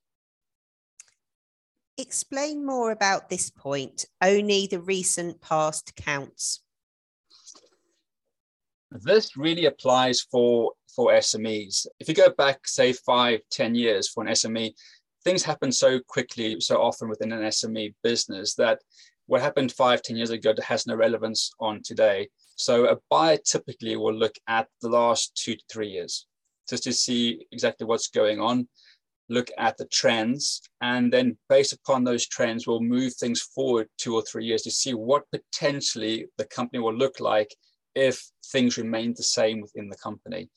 Explain 1.98 2.66
more 2.66 2.92
about 2.92 3.30
this 3.30 3.50
point. 3.50 4.06
Only 4.22 4.68
the 4.68 4.82
recent 4.82 5.42
past 5.42 5.96
counts. 5.96 6.62
This 8.92 9.38
really 9.38 9.66
applies 9.66 10.22
for, 10.22 10.74
for 10.96 11.12
SMEs. 11.14 11.88
If 12.00 12.08
you 12.08 12.14
go 12.14 12.30
back, 12.30 12.68
say, 12.68 12.94
five, 12.94 13.42
ten 13.50 13.76
years 13.76 14.10
for 14.10 14.24
an 14.24 14.32
SME, 14.32 14.74
things 15.24 15.44
happen 15.44 15.72
so 15.72 16.00
quickly, 16.00 16.60
so 16.60 16.82
often 16.82 17.10
within 17.10 17.32
an 17.32 17.44
SME 17.44 17.94
business 18.04 18.56
that 18.56 18.80
what 19.28 19.42
happened 19.42 19.72
five, 19.72 20.02
ten 20.02 20.16
years 20.16 20.30
ago 20.30 20.54
has 20.66 20.86
no 20.86 20.96
relevance 20.96 21.52
on 21.60 21.82
today. 21.84 22.30
So 22.56 22.88
a 22.88 22.98
buyer 23.10 23.38
typically 23.38 23.96
will 23.96 24.14
look 24.14 24.36
at 24.48 24.68
the 24.82 24.90
last 24.90 25.36
two 25.36 25.56
to 25.56 25.64
three 25.72 25.90
years 25.90 26.28
just 26.70 26.84
to 26.84 26.94
see 26.94 27.46
exactly 27.52 27.86
what's 27.86 28.08
going 28.08 28.40
on 28.40 28.68
look 29.30 29.50
at 29.58 29.78
the 29.78 29.86
trends, 29.86 30.62
and 30.82 31.12
then 31.12 31.38
based 31.50 31.74
upon 31.74 32.04
those 32.04 32.28
trends, 32.28 32.68
we'll 32.68 32.82
move 32.82 33.14
things 33.14 33.42
forward 33.42 33.88
two 33.98 34.16
or 34.16 34.22
three 34.22 34.46
years 34.46 34.62
to 34.64 34.72
see 34.72 34.94
what 34.94 35.30
potentially 35.32 36.28
the 36.38 36.46
company 36.46 36.80
will 36.80 36.94
look 36.94 37.20
like 37.20 37.54
if 37.96 38.32
things 38.52 38.78
remain 38.78 39.14
the 39.16 39.24
same 39.24 39.62
within 39.62 39.90
the 39.90 39.98
company. 39.98 40.50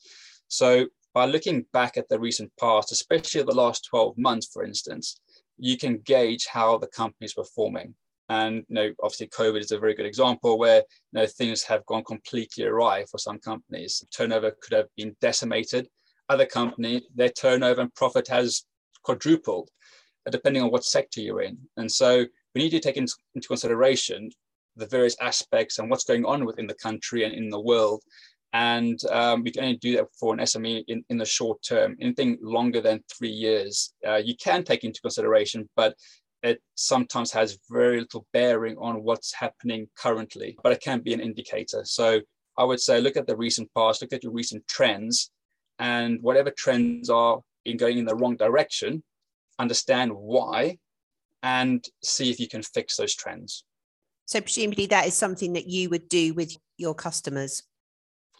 So 0.47 0.87
by 1.13 1.25
looking 1.25 1.65
back 1.73 1.97
at 1.97 2.09
the 2.09 2.19
recent 2.19 2.51
past, 2.59 2.91
especially 2.91 3.43
the 3.43 3.55
last 3.55 3.85
12 3.89 4.17
months, 4.17 4.47
for 4.51 4.63
instance, 4.63 5.19
you 5.57 5.77
can 5.77 5.99
gauge 5.99 6.45
how 6.47 6.77
the 6.77 6.87
company 6.87 7.25
is 7.25 7.33
performing. 7.33 7.95
And 8.29 8.65
you 8.67 8.75
know, 8.75 8.93
obviously, 9.01 9.27
COVID 9.27 9.59
is 9.59 9.71
a 9.71 9.79
very 9.79 9.93
good 9.93 10.05
example 10.05 10.57
where 10.57 10.77
you 10.77 11.21
know, 11.21 11.25
things 11.25 11.63
have 11.63 11.85
gone 11.85 12.03
completely 12.03 12.65
awry 12.65 13.05
for 13.09 13.17
some 13.17 13.39
companies. 13.39 14.03
Turnover 14.15 14.51
could 14.61 14.75
have 14.75 14.87
been 14.97 15.15
decimated. 15.21 15.87
Other 16.29 16.45
company, 16.45 17.03
their 17.15 17.29
turnover 17.29 17.81
and 17.81 17.93
profit 17.95 18.27
has 18.27 18.63
quadrupled, 19.03 19.69
uh, 20.25 20.31
depending 20.31 20.61
on 20.61 20.71
what 20.71 20.83
sector 20.83 21.21
you're 21.21 21.41
in. 21.41 21.57
And 21.77 21.89
so 21.89 22.25
we 22.53 22.61
need 22.61 22.71
to 22.71 22.79
take 22.79 22.97
into 22.97 23.15
consideration 23.47 24.29
the 24.75 24.85
various 24.85 25.15
aspects 25.21 25.79
and 25.79 25.89
what's 25.89 26.03
going 26.03 26.25
on 26.25 26.45
within 26.45 26.67
the 26.67 26.75
country 26.75 27.23
and 27.23 27.33
in 27.33 27.49
the 27.49 27.59
world. 27.59 28.03
And 28.53 28.99
um, 29.11 29.43
we 29.43 29.51
can 29.51 29.63
only 29.63 29.77
do 29.77 29.97
that 29.97 30.07
for 30.19 30.33
an 30.33 30.39
SME 30.39 30.83
in, 30.87 31.03
in 31.09 31.17
the 31.17 31.25
short 31.25 31.61
term. 31.63 31.97
Anything 31.99 32.37
longer 32.41 32.81
than 32.81 33.03
three 33.17 33.29
years, 33.29 33.93
uh, 34.07 34.15
you 34.15 34.35
can 34.35 34.63
take 34.63 34.83
into 34.83 35.01
consideration, 35.01 35.67
but 35.75 35.95
it 36.43 36.61
sometimes 36.75 37.31
has 37.31 37.57
very 37.69 37.99
little 37.99 38.25
bearing 38.33 38.77
on 38.77 39.03
what's 39.03 39.33
happening 39.33 39.87
currently, 39.97 40.57
but 40.63 40.71
it 40.71 40.81
can 40.81 41.01
be 41.01 41.13
an 41.13 41.19
indicator. 41.19 41.81
So 41.83 42.21
I 42.57 42.63
would 42.63 42.79
say 42.79 43.01
look 43.01 43.17
at 43.17 43.27
the 43.27 43.35
recent 43.35 43.69
past, 43.75 44.01
look 44.01 44.13
at 44.13 44.23
your 44.23 44.31
recent 44.31 44.67
trends, 44.67 45.31
and 45.79 46.21
whatever 46.21 46.51
trends 46.51 47.09
are 47.09 47.39
in 47.65 47.77
going 47.77 47.97
in 47.97 48.05
the 48.05 48.15
wrong 48.15 48.35
direction, 48.35 49.03
understand 49.59 50.11
why, 50.13 50.77
and 51.43 51.85
see 52.03 52.29
if 52.29 52.39
you 52.39 52.47
can 52.47 52.63
fix 52.63 52.97
those 52.97 53.15
trends. 53.15 53.63
So 54.25 54.41
presumably 54.41 54.87
that 54.87 55.07
is 55.07 55.15
something 55.15 55.53
that 55.53 55.67
you 55.67 55.89
would 55.89 56.09
do 56.09 56.33
with 56.33 56.57
your 56.77 56.93
customers. 56.93 57.63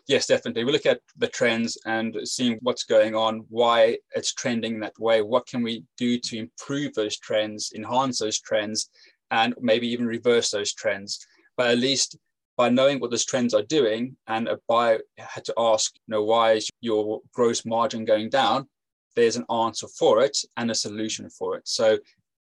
Yes, 0.07 0.25
definitely. 0.25 0.63
We 0.63 0.71
look 0.71 0.85
at 0.85 1.01
the 1.17 1.27
trends 1.27 1.77
and 1.85 2.15
seeing 2.23 2.57
what's 2.61 2.85
going 2.85 3.13
on, 3.13 3.45
why 3.49 3.97
it's 4.15 4.33
trending 4.33 4.79
that 4.79 4.97
way, 4.97 5.21
what 5.21 5.45
can 5.47 5.61
we 5.61 5.83
do 5.97 6.17
to 6.17 6.37
improve 6.37 6.93
those 6.93 7.17
trends, 7.17 7.73
enhance 7.75 8.19
those 8.19 8.39
trends, 8.39 8.89
and 9.31 9.53
maybe 9.59 9.87
even 9.89 10.07
reverse 10.07 10.49
those 10.49 10.73
trends. 10.73 11.25
But 11.57 11.71
at 11.71 11.79
least 11.79 12.17
by 12.55 12.69
knowing 12.69 12.99
what 12.99 13.11
those 13.11 13.25
trends 13.25 13.53
are 13.53 13.63
doing, 13.63 14.15
and 14.27 14.47
a 14.47 14.59
buyer 14.69 15.01
had 15.17 15.43
to 15.45 15.53
ask, 15.57 15.93
you 15.95 16.11
know, 16.13 16.23
why 16.23 16.53
is 16.53 16.69
your 16.79 17.19
gross 17.33 17.65
margin 17.65 18.05
going 18.05 18.29
down? 18.29 18.67
There's 19.15 19.35
an 19.35 19.45
answer 19.51 19.87
for 19.87 20.23
it 20.23 20.37
and 20.55 20.71
a 20.71 20.75
solution 20.75 21.29
for 21.29 21.57
it. 21.57 21.67
So 21.67 21.97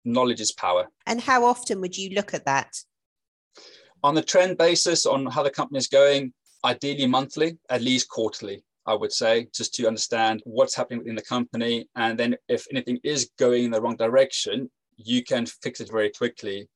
knowledge 0.05 0.39
is 0.39 0.51
power. 0.51 0.87
And 1.07 1.19
how 1.19 1.43
often 1.45 1.81
would 1.81 1.97
you 1.97 2.11
look 2.11 2.33
at 2.33 2.45
that? 2.45 2.77
On 4.03 4.13
the 4.13 4.21
trend 4.21 4.57
basis, 4.57 5.07
on 5.07 5.25
how 5.25 5.41
the 5.41 5.49
company 5.49 5.79
is 5.79 5.87
going, 5.87 6.31
ideally 6.65 7.07
monthly, 7.07 7.57
at 7.69 7.81
least 7.81 8.09
quarterly, 8.09 8.63
I 8.85 8.95
would 8.95 9.13
say, 9.13 9.47
just 9.53 9.73
to 9.75 9.87
understand 9.87 10.41
what's 10.45 10.75
happening 10.75 10.99
within 10.99 11.15
the 11.15 11.21
company. 11.21 11.87
And 11.95 12.17
then 12.17 12.35
if 12.49 12.65
anything 12.71 12.99
is 13.03 13.29
going 13.37 13.65
in 13.65 13.71
the 13.71 13.81
wrong 13.81 13.95
direction, 13.95 14.69
you 14.97 15.23
can 15.23 15.45
fix 15.45 15.79
it 15.79 15.91
very 15.91 16.09
quickly. 16.09 16.67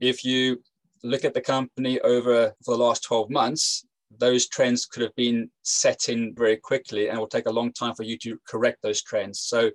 If 0.00 0.24
you 0.24 0.62
look 1.02 1.24
at 1.24 1.34
the 1.34 1.40
company 1.40 2.00
over 2.00 2.52
for 2.64 2.76
the 2.76 2.82
last 2.82 3.04
12 3.04 3.30
months, 3.30 3.86
those 4.18 4.48
trends 4.48 4.86
could 4.86 5.02
have 5.02 5.14
been 5.16 5.50
set 5.62 6.08
in 6.08 6.34
very 6.34 6.56
quickly 6.56 7.08
and 7.08 7.16
it 7.16 7.20
will 7.20 7.26
take 7.26 7.48
a 7.48 7.52
long 7.52 7.72
time 7.72 7.94
for 7.94 8.04
you 8.04 8.16
to 8.18 8.38
correct 8.48 8.78
those 8.82 9.02
trends. 9.02 9.40
So 9.40 9.70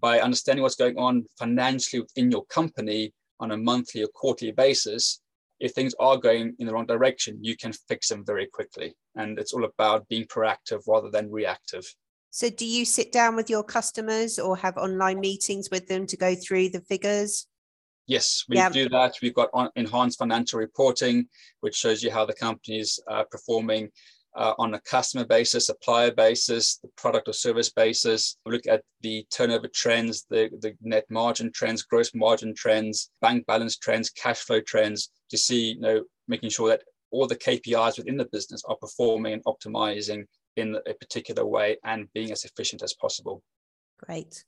by 0.00 0.20
understanding 0.20 0.62
what's 0.62 0.74
going 0.74 0.98
on 0.98 1.26
financially 1.38 2.02
within 2.02 2.30
your 2.30 2.44
company 2.46 3.12
on 3.40 3.52
a 3.52 3.56
monthly 3.56 4.02
or 4.02 4.08
quarterly 4.08 4.52
basis, 4.52 5.20
if 5.64 5.72
things 5.72 5.94
are 5.98 6.18
going 6.18 6.54
in 6.58 6.66
the 6.66 6.72
wrong 6.74 6.84
direction, 6.84 7.38
you 7.40 7.56
can 7.56 7.72
fix 7.88 8.08
them 8.08 8.22
very 8.22 8.46
quickly. 8.46 8.94
And 9.16 9.38
it's 9.38 9.54
all 9.54 9.64
about 9.64 10.06
being 10.08 10.26
proactive 10.26 10.82
rather 10.86 11.08
than 11.08 11.30
reactive. 11.30 11.86
So, 12.30 12.50
do 12.50 12.66
you 12.66 12.84
sit 12.84 13.12
down 13.12 13.34
with 13.34 13.48
your 13.48 13.64
customers 13.64 14.38
or 14.38 14.58
have 14.58 14.76
online 14.76 15.20
meetings 15.20 15.70
with 15.70 15.88
them 15.88 16.06
to 16.08 16.18
go 16.18 16.34
through 16.34 16.68
the 16.68 16.82
figures? 16.82 17.46
Yes, 18.06 18.44
we 18.46 18.56
yeah. 18.56 18.68
do 18.68 18.90
that. 18.90 19.14
We've 19.22 19.34
got 19.34 19.48
enhanced 19.74 20.18
financial 20.18 20.58
reporting, 20.58 21.28
which 21.60 21.76
shows 21.76 22.02
you 22.02 22.10
how 22.10 22.26
the 22.26 22.34
company 22.34 22.80
is 22.80 23.00
uh, 23.10 23.24
performing 23.30 23.88
uh, 24.36 24.54
on 24.58 24.74
a 24.74 24.80
customer 24.80 25.24
basis, 25.24 25.66
supplier 25.66 26.10
basis, 26.10 26.78
the 26.78 26.88
product 26.96 27.28
or 27.28 27.32
service 27.32 27.70
basis. 27.70 28.36
We 28.44 28.52
look 28.52 28.66
at 28.66 28.82
the 29.00 29.26
turnover 29.30 29.68
trends, 29.68 30.26
the, 30.28 30.50
the 30.60 30.74
net 30.82 31.04
margin 31.10 31.52
trends, 31.52 31.82
gross 31.82 32.14
margin 32.14 32.54
trends, 32.54 33.10
bank 33.20 33.46
balance 33.46 33.76
trends, 33.76 34.10
cash 34.10 34.40
flow 34.40 34.60
trends 34.60 35.10
to 35.30 35.38
see, 35.38 35.72
you 35.72 35.80
know, 35.80 36.04
making 36.26 36.50
sure 36.50 36.68
that 36.68 36.82
all 37.10 37.26
the 37.26 37.36
KPIs 37.36 37.96
within 37.96 38.16
the 38.16 38.28
business 38.32 38.62
are 38.68 38.76
performing 38.76 39.34
and 39.34 39.44
optimizing 39.44 40.24
in 40.56 40.76
a 40.86 40.94
particular 40.94 41.46
way 41.46 41.76
and 41.84 42.12
being 42.12 42.32
as 42.32 42.44
efficient 42.44 42.82
as 42.82 42.94
possible. 42.94 43.42
Great. 43.98 44.44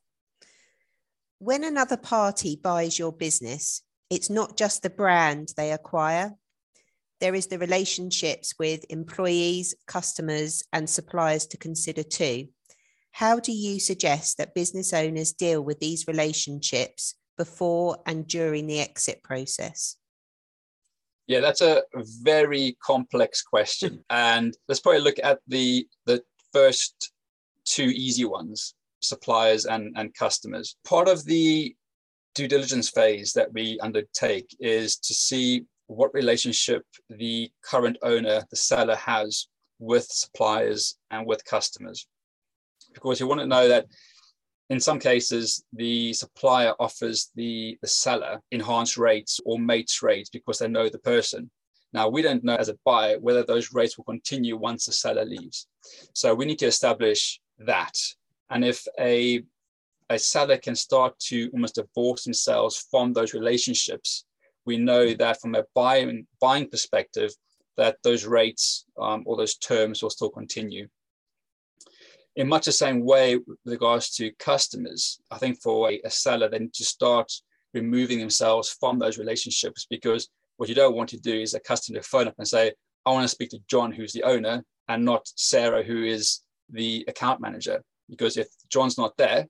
When 1.38 1.64
another 1.64 1.96
party 1.96 2.56
buys 2.56 2.98
your 2.98 3.12
business, 3.12 3.82
it's 4.10 4.30
not 4.30 4.56
just 4.56 4.82
the 4.82 4.90
brand 4.90 5.52
they 5.56 5.72
acquire, 5.72 6.34
there 7.20 7.34
is 7.34 7.46
the 7.46 7.58
relationships 7.58 8.54
with 8.58 8.84
employees, 8.90 9.74
customers, 9.86 10.62
and 10.72 10.88
suppliers 10.88 11.46
to 11.46 11.56
consider 11.56 12.02
too. 12.02 12.48
How 13.12 13.38
do 13.38 13.52
you 13.52 13.80
suggest 13.80 14.36
that 14.38 14.54
business 14.54 14.92
owners 14.92 15.32
deal 15.32 15.62
with 15.62 15.80
these 15.80 16.06
relationships 16.06 17.14
before 17.38 17.98
and 18.06 18.26
during 18.26 18.66
the 18.66 18.80
exit 18.80 19.22
process? 19.22 19.96
Yeah, 21.26 21.40
that's 21.40 21.62
a 21.62 21.82
very 21.94 22.76
complex 22.82 23.42
question. 23.42 24.04
and 24.10 24.56
let's 24.68 24.80
probably 24.80 25.00
look 25.00 25.18
at 25.22 25.40
the, 25.48 25.86
the 26.04 26.22
first 26.52 27.12
two 27.64 27.90
easy 27.94 28.24
ones 28.24 28.74
suppliers 29.00 29.66
and, 29.66 29.94
and 29.96 30.14
customers. 30.14 30.76
Part 30.84 31.08
of 31.08 31.24
the 31.24 31.74
due 32.34 32.48
diligence 32.48 32.90
phase 32.90 33.32
that 33.32 33.52
we 33.52 33.78
undertake 33.80 34.54
is 34.60 34.96
to 34.98 35.14
see 35.14 35.64
what 35.86 36.14
relationship 36.14 36.84
the 37.08 37.50
current 37.62 37.96
owner, 38.02 38.42
the 38.50 38.56
seller, 38.56 38.96
has 38.96 39.48
with 39.78 40.04
suppliers 40.04 40.96
and 41.10 41.26
with 41.26 41.44
customers. 41.44 42.06
Because 42.92 43.20
you 43.20 43.26
want 43.26 43.40
to 43.40 43.46
know 43.46 43.68
that 43.68 43.86
in 44.68 44.80
some 44.80 44.98
cases, 44.98 45.64
the 45.72 46.12
supplier 46.12 46.74
offers 46.80 47.30
the, 47.36 47.78
the 47.82 47.88
seller 47.88 48.40
enhanced 48.50 48.96
rates 48.96 49.38
or 49.44 49.58
mates 49.58 50.02
rates 50.02 50.28
because 50.28 50.58
they 50.58 50.68
know 50.68 50.88
the 50.88 50.98
person. 50.98 51.50
Now, 51.92 52.08
we 52.08 52.20
don't 52.20 52.42
know 52.42 52.56
as 52.56 52.68
a 52.68 52.78
buyer 52.84 53.18
whether 53.20 53.44
those 53.44 53.72
rates 53.72 53.96
will 53.96 54.04
continue 54.04 54.56
once 54.56 54.86
the 54.86 54.92
seller 54.92 55.24
leaves. 55.24 55.68
So 56.14 56.34
we 56.34 56.46
need 56.46 56.58
to 56.58 56.66
establish 56.66 57.40
that. 57.58 57.96
And 58.50 58.64
if 58.64 58.84
a, 58.98 59.44
a 60.10 60.18
seller 60.18 60.56
can 60.56 60.74
start 60.74 61.16
to 61.20 61.48
almost 61.52 61.76
divorce 61.76 62.24
themselves 62.24 62.86
from 62.90 63.12
those 63.12 63.34
relationships 63.34 64.24
we 64.66 64.76
know 64.76 65.14
that 65.14 65.40
from 65.40 65.54
a 65.54 65.64
buying 65.74 66.26
buying 66.40 66.68
perspective, 66.68 67.30
that 67.76 67.96
those 68.02 68.26
rates 68.26 68.84
um, 69.00 69.22
or 69.26 69.36
those 69.36 69.56
terms 69.56 70.02
will 70.02 70.10
still 70.10 70.30
continue. 70.30 70.88
In 72.34 72.48
much 72.48 72.66
the 72.66 72.72
same 72.72 73.04
way 73.04 73.36
with 73.36 73.58
regards 73.64 74.10
to 74.16 74.30
customers, 74.32 75.20
I 75.30 75.38
think 75.38 75.62
for 75.62 75.90
a, 75.90 76.00
a 76.04 76.10
seller, 76.10 76.48
then 76.50 76.70
to 76.74 76.84
start 76.84 77.32
removing 77.72 78.18
themselves 78.18 78.76
from 78.78 78.98
those 78.98 79.18
relationships 79.18 79.86
because 79.88 80.28
what 80.56 80.68
you 80.68 80.74
don't 80.74 80.96
want 80.96 81.10
to 81.10 81.20
do 81.20 81.34
is 81.34 81.54
a 81.54 81.60
customer 81.60 82.02
phone 82.02 82.28
up 82.28 82.34
and 82.38 82.48
say, 82.48 82.72
I 83.04 83.10
want 83.10 83.24
to 83.24 83.28
speak 83.28 83.50
to 83.50 83.58
John, 83.68 83.92
who's 83.92 84.12
the 84.12 84.24
owner, 84.24 84.64
and 84.88 85.04
not 85.04 85.28
Sarah, 85.36 85.82
who 85.82 86.04
is 86.04 86.42
the 86.70 87.04
account 87.08 87.40
manager. 87.40 87.82
Because 88.08 88.36
if 88.36 88.48
John's 88.68 88.98
not 88.98 89.16
there, 89.16 89.46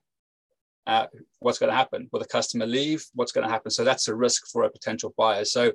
uh, 0.87 1.07
what's 1.41 1.59
going 1.59 1.71
to 1.71 1.77
happen? 1.77 2.09
Will 2.13 2.21
the 2.21 2.27
customer 2.27 2.67
leave? 2.67 3.05
What's 3.15 3.33
going 3.33 3.47
to 3.47 3.53
happen? 3.53 3.71
So 3.71 3.85
that's 3.85 4.09
a 4.09 4.15
risk 4.15 4.47
for 4.53 4.65
a 4.65 4.71
potential 4.71 5.15
buyer. 5.17 5.45
So 5.45 5.73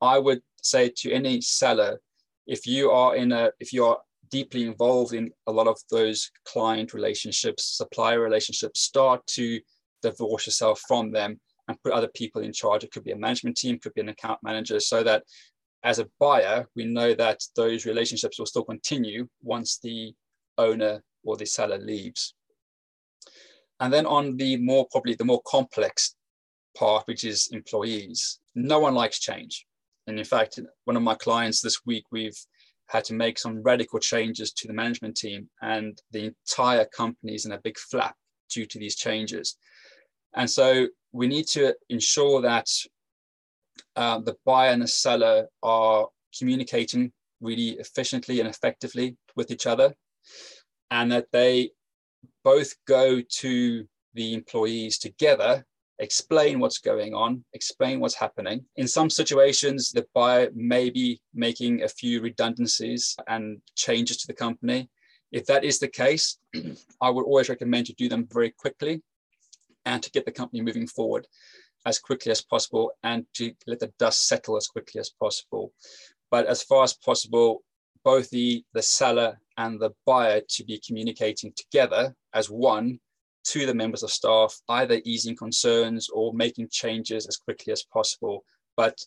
I 0.00 0.18
would 0.18 0.40
say 0.62 0.92
to 0.98 1.12
any 1.12 1.40
seller, 1.40 2.00
if 2.46 2.66
you 2.66 2.90
are 2.90 3.16
in 3.16 3.32
a, 3.32 3.50
if 3.58 3.72
you 3.72 3.84
are 3.84 3.98
deeply 4.30 4.64
involved 4.64 5.14
in 5.14 5.30
a 5.46 5.52
lot 5.52 5.66
of 5.66 5.78
those 5.90 6.30
client 6.44 6.94
relationships, 6.94 7.76
supplier 7.76 8.20
relationships, 8.20 8.80
start 8.80 9.26
to 9.26 9.60
divorce 10.02 10.46
yourself 10.46 10.82
from 10.86 11.10
them 11.10 11.40
and 11.68 11.82
put 11.82 11.92
other 11.92 12.08
people 12.14 12.42
in 12.42 12.52
charge. 12.52 12.84
It 12.84 12.92
could 12.92 13.04
be 13.04 13.12
a 13.12 13.16
management 13.16 13.56
team, 13.56 13.78
could 13.78 13.94
be 13.94 14.02
an 14.02 14.10
account 14.10 14.40
manager, 14.42 14.80
so 14.80 15.02
that 15.02 15.24
as 15.82 15.98
a 15.98 16.08
buyer, 16.18 16.66
we 16.74 16.84
know 16.84 17.14
that 17.14 17.40
those 17.56 17.86
relationships 17.86 18.38
will 18.38 18.46
still 18.46 18.64
continue 18.64 19.28
once 19.42 19.78
the 19.78 20.14
owner 20.58 21.02
or 21.24 21.36
the 21.36 21.46
seller 21.46 21.78
leaves. 21.78 22.34
And 23.84 23.92
then 23.92 24.06
on 24.06 24.38
the 24.38 24.56
more 24.56 24.86
probably 24.90 25.12
the 25.14 25.26
more 25.26 25.42
complex 25.46 26.16
part, 26.74 27.06
which 27.06 27.22
is 27.22 27.48
employees, 27.52 28.40
no 28.54 28.78
one 28.78 28.94
likes 28.94 29.18
change. 29.20 29.66
And 30.06 30.18
in 30.18 30.24
fact, 30.24 30.58
one 30.86 30.96
of 30.96 31.02
my 31.02 31.14
clients 31.14 31.60
this 31.60 31.84
week, 31.84 32.04
we've 32.10 32.38
had 32.86 33.04
to 33.04 33.12
make 33.12 33.38
some 33.38 33.62
radical 33.62 33.98
changes 33.98 34.52
to 34.52 34.66
the 34.66 34.72
management 34.72 35.16
team, 35.16 35.50
and 35.60 36.00
the 36.12 36.32
entire 36.32 36.86
company 36.86 37.34
is 37.34 37.44
in 37.44 37.52
a 37.52 37.60
big 37.60 37.76
flap 37.76 38.16
due 38.48 38.64
to 38.64 38.78
these 38.78 38.96
changes. 38.96 39.58
And 40.34 40.48
so 40.48 40.88
we 41.12 41.26
need 41.26 41.46
to 41.48 41.74
ensure 41.90 42.40
that 42.40 42.68
uh, 43.96 44.20
the 44.20 44.36
buyer 44.46 44.70
and 44.70 44.80
the 44.80 44.88
seller 44.88 45.48
are 45.62 46.08
communicating 46.38 47.12
really 47.42 47.76
efficiently 47.84 48.40
and 48.40 48.48
effectively 48.48 49.18
with 49.36 49.50
each 49.50 49.66
other, 49.66 49.94
and 50.90 51.12
that 51.12 51.26
they 51.32 51.72
both 52.44 52.74
go 52.86 53.20
to 53.20 53.86
the 54.14 54.34
employees 54.34 54.98
together, 54.98 55.64
explain 55.98 56.60
what's 56.60 56.78
going 56.78 57.14
on, 57.14 57.44
explain 57.54 58.00
what's 58.00 58.14
happening. 58.14 58.64
In 58.76 58.86
some 58.86 59.10
situations, 59.10 59.90
the 59.90 60.06
buyer 60.14 60.50
may 60.54 60.90
be 60.90 61.20
making 61.34 61.82
a 61.82 61.88
few 61.88 62.20
redundancies 62.20 63.16
and 63.26 63.60
changes 63.74 64.18
to 64.18 64.26
the 64.26 64.34
company. 64.34 64.90
If 65.32 65.46
that 65.46 65.64
is 65.64 65.78
the 65.78 65.88
case, 65.88 66.38
I 67.00 67.10
would 67.10 67.24
always 67.24 67.48
recommend 67.48 67.86
to 67.86 67.94
do 67.94 68.08
them 68.08 68.28
very 68.30 68.50
quickly 68.50 69.02
and 69.86 70.02
to 70.02 70.10
get 70.10 70.24
the 70.24 70.32
company 70.32 70.60
moving 70.62 70.86
forward 70.86 71.26
as 71.86 71.98
quickly 71.98 72.32
as 72.32 72.40
possible 72.40 72.92
and 73.02 73.26
to 73.34 73.52
let 73.66 73.80
the 73.80 73.92
dust 73.98 74.26
settle 74.26 74.56
as 74.56 74.66
quickly 74.66 75.00
as 75.00 75.10
possible. 75.10 75.72
But 76.30 76.46
as 76.46 76.62
far 76.62 76.84
as 76.84 76.94
possible, 76.94 77.62
both 78.04 78.30
the, 78.30 78.64
the 78.72 78.82
seller 78.82 79.38
and 79.56 79.80
the 79.80 79.90
buyer 80.06 80.40
to 80.48 80.64
be 80.64 80.80
communicating 80.84 81.52
together 81.56 82.14
as 82.32 82.50
one 82.50 82.98
to 83.44 83.66
the 83.66 83.74
members 83.74 84.02
of 84.02 84.10
staff, 84.10 84.58
either 84.68 85.00
easing 85.04 85.36
concerns 85.36 86.08
or 86.08 86.32
making 86.32 86.68
changes 86.70 87.26
as 87.26 87.36
quickly 87.36 87.72
as 87.72 87.84
possible. 87.84 88.44
But 88.76 88.98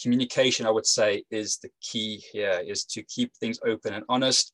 communication, 0.00 0.66
I 0.66 0.70
would 0.70 0.86
say, 0.86 1.24
is 1.30 1.58
the 1.58 1.70
key 1.82 2.22
here, 2.32 2.62
is 2.64 2.84
to 2.86 3.02
keep 3.02 3.34
things 3.36 3.58
open 3.66 3.94
and 3.94 4.04
honest 4.08 4.52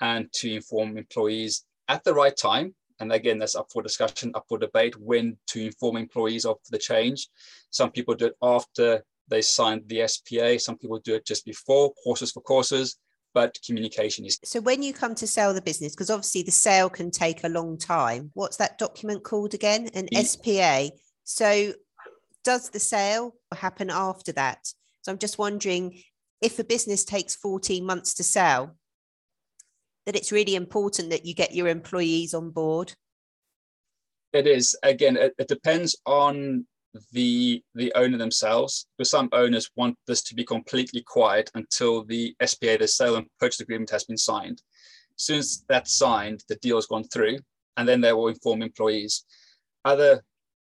and 0.00 0.30
to 0.34 0.52
inform 0.52 0.98
employees 0.98 1.64
at 1.88 2.04
the 2.04 2.14
right 2.14 2.36
time. 2.36 2.74
And 3.00 3.12
again, 3.12 3.38
that's 3.38 3.56
up 3.56 3.68
for 3.72 3.82
discussion, 3.82 4.32
up 4.34 4.44
for 4.48 4.58
debate 4.58 4.98
when 5.00 5.36
to 5.48 5.64
inform 5.64 5.96
employees 5.96 6.44
of 6.44 6.58
the 6.70 6.78
change. 6.78 7.28
Some 7.70 7.90
people 7.90 8.14
do 8.14 8.26
it 8.26 8.36
after 8.42 9.02
they 9.28 9.40
signed 9.40 9.82
the 9.86 10.06
SPA, 10.06 10.58
some 10.58 10.76
people 10.76 10.98
do 10.98 11.14
it 11.14 11.26
just 11.26 11.46
before, 11.46 11.92
courses 12.04 12.30
for 12.30 12.42
courses 12.42 12.98
but 13.34 13.58
communication 13.66 14.24
is. 14.24 14.38
So 14.44 14.60
when 14.60 14.82
you 14.82 14.94
come 14.94 15.14
to 15.16 15.26
sell 15.26 15.52
the 15.52 15.60
business, 15.60 15.94
because 15.94 16.10
obviously 16.10 16.42
the 16.42 16.52
sale 16.52 16.88
can 16.88 17.10
take 17.10 17.44
a 17.44 17.48
long 17.48 17.76
time, 17.76 18.30
what's 18.34 18.56
that 18.58 18.78
document 18.78 19.24
called 19.24 19.52
again? 19.52 19.90
An 19.94 20.08
the, 20.10 20.22
SPA. 20.22 20.96
So 21.24 21.74
does 22.44 22.70
the 22.70 22.80
sale 22.80 23.34
happen 23.54 23.90
after 23.90 24.32
that? 24.32 24.72
So 25.02 25.12
I'm 25.12 25.18
just 25.18 25.38
wondering 25.38 26.00
if 26.40 26.58
a 26.58 26.64
business 26.64 27.04
takes 27.04 27.34
14 27.34 27.84
months 27.84 28.14
to 28.14 28.22
sell, 28.22 28.76
that 30.06 30.16
it's 30.16 30.32
really 30.32 30.54
important 30.54 31.10
that 31.10 31.26
you 31.26 31.34
get 31.34 31.54
your 31.54 31.68
employees 31.68 32.34
on 32.34 32.50
board. 32.50 32.94
It 34.32 34.46
is. 34.46 34.76
Again, 34.82 35.16
it, 35.16 35.34
it 35.38 35.48
depends 35.48 35.96
on 36.04 36.66
the 37.12 37.62
the 37.74 37.92
owner 37.94 38.18
themselves. 38.18 38.86
Because 38.96 39.10
some 39.10 39.28
owners 39.32 39.70
want 39.76 39.96
this 40.06 40.22
to 40.24 40.34
be 40.34 40.44
completely 40.44 41.02
quiet 41.02 41.50
until 41.54 42.04
the 42.04 42.34
SPA, 42.44 42.76
the 42.78 42.88
sale 42.88 43.16
and 43.16 43.26
purchase 43.38 43.60
agreement, 43.60 43.90
has 43.90 44.04
been 44.04 44.18
signed. 44.18 44.62
As 45.18 45.26
soon 45.26 45.38
as 45.38 45.64
that's 45.68 45.92
signed, 45.92 46.44
the 46.48 46.56
deal 46.56 46.76
has 46.76 46.86
gone 46.86 47.04
through, 47.04 47.38
and 47.76 47.88
then 47.88 48.00
they 48.00 48.12
will 48.12 48.28
inform 48.28 48.62
employees. 48.62 49.24
Other 49.84 50.22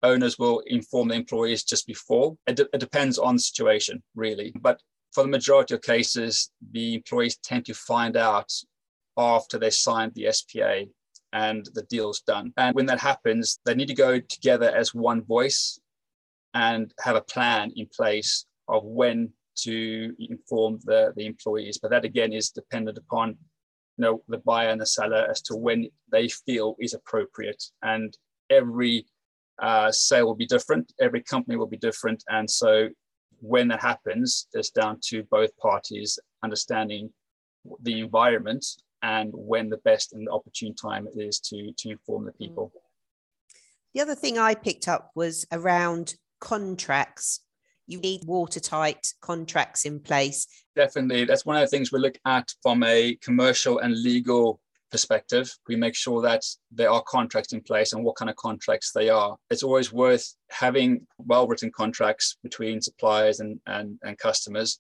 owners 0.04 0.38
will 0.38 0.60
inform 0.68 1.08
the 1.08 1.16
employees 1.16 1.64
just 1.64 1.88
before. 1.88 2.38
It, 2.48 2.58
de- 2.58 2.70
it 2.74 2.80
depends 2.80 3.18
on 3.18 3.36
the 3.36 3.42
situation, 3.42 4.04
really. 4.16 4.54
But 4.62 4.80
for 5.14 5.24
the 5.24 5.30
majority 5.30 5.74
of 5.74 5.82
cases, 5.82 6.52
the 6.72 6.96
employees 6.96 7.38
tend 7.38 7.66
to 7.66 7.74
find 7.74 8.18
out 8.18 8.52
after 9.18 9.58
they 9.58 9.70
signed 9.70 10.14
the 10.14 10.32
SPA 10.32 10.84
and 11.34 11.68
the 11.74 11.84
deal's 11.84 12.22
done. 12.22 12.54
And 12.58 12.76
when 12.76 12.86
that 12.88 13.00
happens, 13.00 13.60
they 13.66 13.76
need 13.76 13.88
to 13.88 13.94
go 13.94 14.20
together 14.20 14.74
as 14.76 14.94
one 14.94 15.24
voice 15.24 15.80
and 16.56 16.92
have 17.02 17.16
a 17.16 17.22
plan 17.22 17.72
in 17.76 17.88
place 17.96 18.46
of 18.68 18.84
when 18.84 19.32
to 19.58 20.14
inform 20.20 20.80
the, 20.86 21.14
the 21.16 21.26
employees. 21.26 21.78
But 21.78 21.92
that 21.92 22.06
again 22.06 22.34
is 22.34 22.50
dependent 22.50 22.98
upon 22.98 23.38
you 23.98 24.02
know 24.02 24.24
the 24.28 24.40
buyer 24.40 24.70
and 24.70 24.82
the 24.82 24.86
seller 24.86 25.28
as 25.30 25.42
to 25.44 25.56
when 25.56 25.88
they 26.12 26.28
feel 26.28 26.76
is 26.80 26.94
appropriate. 26.94 27.64
And 27.84 28.18
every 28.50 29.06
uh, 29.62 29.92
sale 29.92 30.26
will 30.26 30.36
be 30.36 30.46
different, 30.46 30.92
every 31.00 31.22
company 31.22 31.58
will 31.58 31.68
be 31.68 31.78
different. 31.78 32.24
And 32.30 32.50
so 32.50 32.90
when 33.42 33.68
that 33.68 33.82
happens, 33.82 34.48
it's 34.54 34.70
down 34.70 35.00
to 35.10 35.24
both 35.30 35.56
parties 35.58 36.18
understanding 36.44 37.12
the 37.82 38.00
environment 38.00 38.66
and 39.02 39.32
when 39.34 39.70
the 39.70 39.78
best 39.78 40.14
and 40.14 40.28
opportune 40.30 40.76
time 40.76 41.08
is 41.16 41.40
to, 41.40 41.72
to 41.78 41.90
inform 41.90 42.26
the 42.26 42.32
people. 42.34 42.72
The 43.94 44.02
other 44.02 44.16
thing 44.16 44.38
I 44.38 44.56
picked 44.56 44.88
up 44.88 45.12
was 45.16 45.46
around 45.52 46.16
contracts 46.46 47.42
you 47.88 48.00
need 48.00 48.22
watertight 48.26 49.14
contracts 49.22 49.86
in 49.86 50.00
place. 50.00 50.48
Definitely. 50.76 51.26
That's 51.26 51.46
one 51.46 51.56
of 51.56 51.62
the 51.62 51.68
things 51.68 51.92
we 51.92 52.00
look 52.00 52.18
at 52.26 52.52
from 52.62 52.84
a 52.84 53.16
commercial 53.22 53.80
and 53.80 53.94
legal 54.02 54.60
perspective. 54.92 55.52
We 55.68 55.76
make 55.76 55.96
sure 55.96 56.22
that 56.22 56.44
there 56.72 56.90
are 56.90 57.04
contracts 57.04 57.54
in 57.54 57.62
place 57.62 57.94
and 57.94 58.04
what 58.04 58.16
kind 58.16 58.30
of 58.30 58.36
contracts 58.38 58.92
they 58.92 59.10
are. 59.10 59.38
It's 59.50 59.64
always 59.64 59.94
worth 59.94 60.36
having 60.50 61.06
well 61.18 61.48
written 61.48 61.72
contracts 61.72 62.38
between 62.44 62.82
suppliers 62.82 63.40
and, 63.40 63.60
and, 63.68 64.00
and 64.04 64.18
customers. 64.18 64.80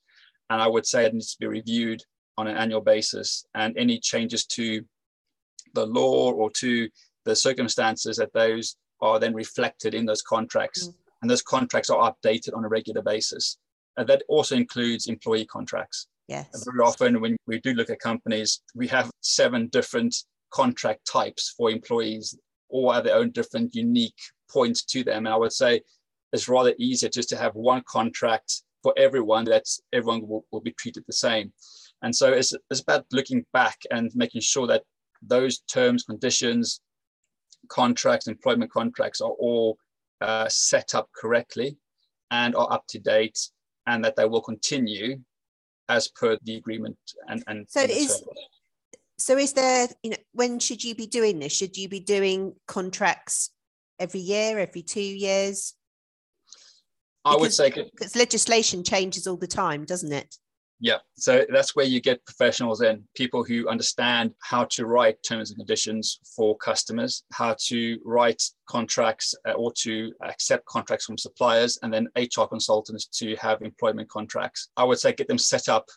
And 0.49 0.61
I 0.61 0.67
would 0.67 0.85
say 0.85 1.05
it 1.05 1.13
needs 1.13 1.33
to 1.33 1.39
be 1.39 1.47
reviewed 1.47 2.01
on 2.37 2.47
an 2.47 2.57
annual 2.57 2.81
basis. 2.81 3.45
And 3.53 3.77
any 3.77 3.99
changes 3.99 4.45
to 4.47 4.83
the 5.73 5.85
law 5.85 6.31
or 6.31 6.49
to 6.51 6.89
the 7.23 7.35
circumstances 7.35 8.17
that 8.17 8.33
those 8.33 8.75
are 9.01 9.19
then 9.19 9.33
reflected 9.33 9.93
in 9.93 10.05
those 10.05 10.21
contracts. 10.21 10.87
Mm 10.87 10.95
and 11.25 11.29
those 11.31 11.41
contracts 11.41 11.89
are 11.89 12.13
updated 12.13 12.55
on 12.55 12.65
a 12.65 12.67
regular 12.67 13.01
basis. 13.01 13.57
And 13.97 14.07
that 14.07 14.21
also 14.29 14.55
includes 14.55 15.07
employee 15.07 15.47
contracts. 15.47 16.05
Yes. 16.27 16.63
very 16.63 16.85
often, 16.85 17.19
when 17.19 17.35
we 17.47 17.59
do 17.61 17.73
look 17.73 17.89
at 17.89 17.97
companies, 17.99 18.61
we 18.75 18.87
have 18.89 19.09
seven 19.21 19.65
different 19.69 20.15
contract 20.51 20.99
types 21.11 21.55
for 21.57 21.71
employees, 21.71 22.37
all 22.69 22.91
have 22.91 23.05
their 23.05 23.15
own 23.15 23.31
different 23.31 23.73
unique 23.73 24.21
points 24.51 24.85
to 24.85 25.03
them. 25.03 25.25
And 25.25 25.33
I 25.33 25.35
would 25.35 25.51
say 25.51 25.81
it's 26.31 26.47
rather 26.47 26.75
easier 26.77 27.09
just 27.09 27.29
to 27.29 27.37
have 27.37 27.55
one 27.55 27.81
contract 27.87 28.61
for 28.83 28.93
everyone 28.95 29.45
that 29.45 29.65
everyone 29.93 30.27
will, 30.27 30.45
will 30.51 30.61
be 30.61 30.73
treated 30.73 31.05
the 31.07 31.13
same. 31.13 31.51
And 32.03 32.15
so 32.15 32.31
it's, 32.31 32.53
it's 32.69 32.81
about 32.81 33.07
looking 33.11 33.47
back 33.51 33.79
and 33.89 34.11
making 34.13 34.41
sure 34.41 34.67
that 34.67 34.83
those 35.23 35.61
terms, 35.61 36.03
conditions, 36.03 36.81
contracts, 37.67 38.27
employment 38.27 38.71
contracts 38.71 39.21
are 39.21 39.31
all 39.39 39.79
uh, 40.21 40.47
set 40.49 40.95
up 40.95 41.09
correctly 41.15 41.77
and 42.31 42.55
are 42.55 42.71
up 42.71 42.85
to 42.87 42.99
date 42.99 43.49
and 43.87 44.03
that 44.03 44.15
they 44.15 44.25
will 44.25 44.41
continue 44.41 45.19
as 45.89 46.07
per 46.07 46.37
the 46.43 46.55
agreement 46.55 46.97
and, 47.27 47.43
and 47.47 47.65
so 47.69 47.81
is 47.81 48.23
so 49.17 49.37
is 49.37 49.53
there 49.53 49.87
you 50.03 50.11
know 50.11 50.17
when 50.33 50.59
should 50.59 50.83
you 50.83 50.95
be 50.95 51.07
doing 51.07 51.39
this? 51.39 51.53
Should 51.53 51.77
you 51.77 51.87
be 51.87 51.99
doing 51.99 52.53
contracts 52.67 53.51
every 53.99 54.19
year 54.19 54.59
every 54.59 54.81
two 54.81 54.99
years? 54.99 55.73
Because, 57.23 57.37
i 57.37 57.41
would 57.41 57.53
say 57.53 57.69
because 57.71 58.15
legislation 58.15 58.83
changes 58.83 59.25
all 59.25 59.37
the 59.37 59.47
time 59.47 59.83
doesn't 59.83 60.11
it 60.11 60.35
yeah, 60.79 60.97
so 61.15 61.45
that's 61.49 61.75
where 61.75 61.85
you 61.85 62.01
get 62.01 62.25
professionals 62.25 62.81
and 62.81 63.03
people 63.15 63.43
who 63.43 63.67
understand 63.69 64.33
how 64.41 64.65
to 64.65 64.85
write 64.85 65.17
terms 65.23 65.49
and 65.49 65.57
conditions 65.57 66.19
for 66.35 66.57
customers, 66.57 67.23
how 67.31 67.55
to 67.67 67.97
write 68.03 68.43
contracts 68.67 69.33
uh, 69.47 69.53
or 69.53 69.71
to 69.83 70.11
accept 70.21 70.65
contracts 70.65 71.05
from 71.05 71.17
suppliers, 71.17 71.79
and 71.81 71.93
then 71.93 72.09
HR 72.17 72.45
consultants 72.49 73.05
to 73.07 73.35
have 73.37 73.61
employment 73.61 74.09
contracts. 74.09 74.69
I 74.75 74.83
would 74.83 74.99
say 74.99 75.13
get 75.13 75.27
them 75.27 75.37
set 75.37 75.69
up 75.69 75.87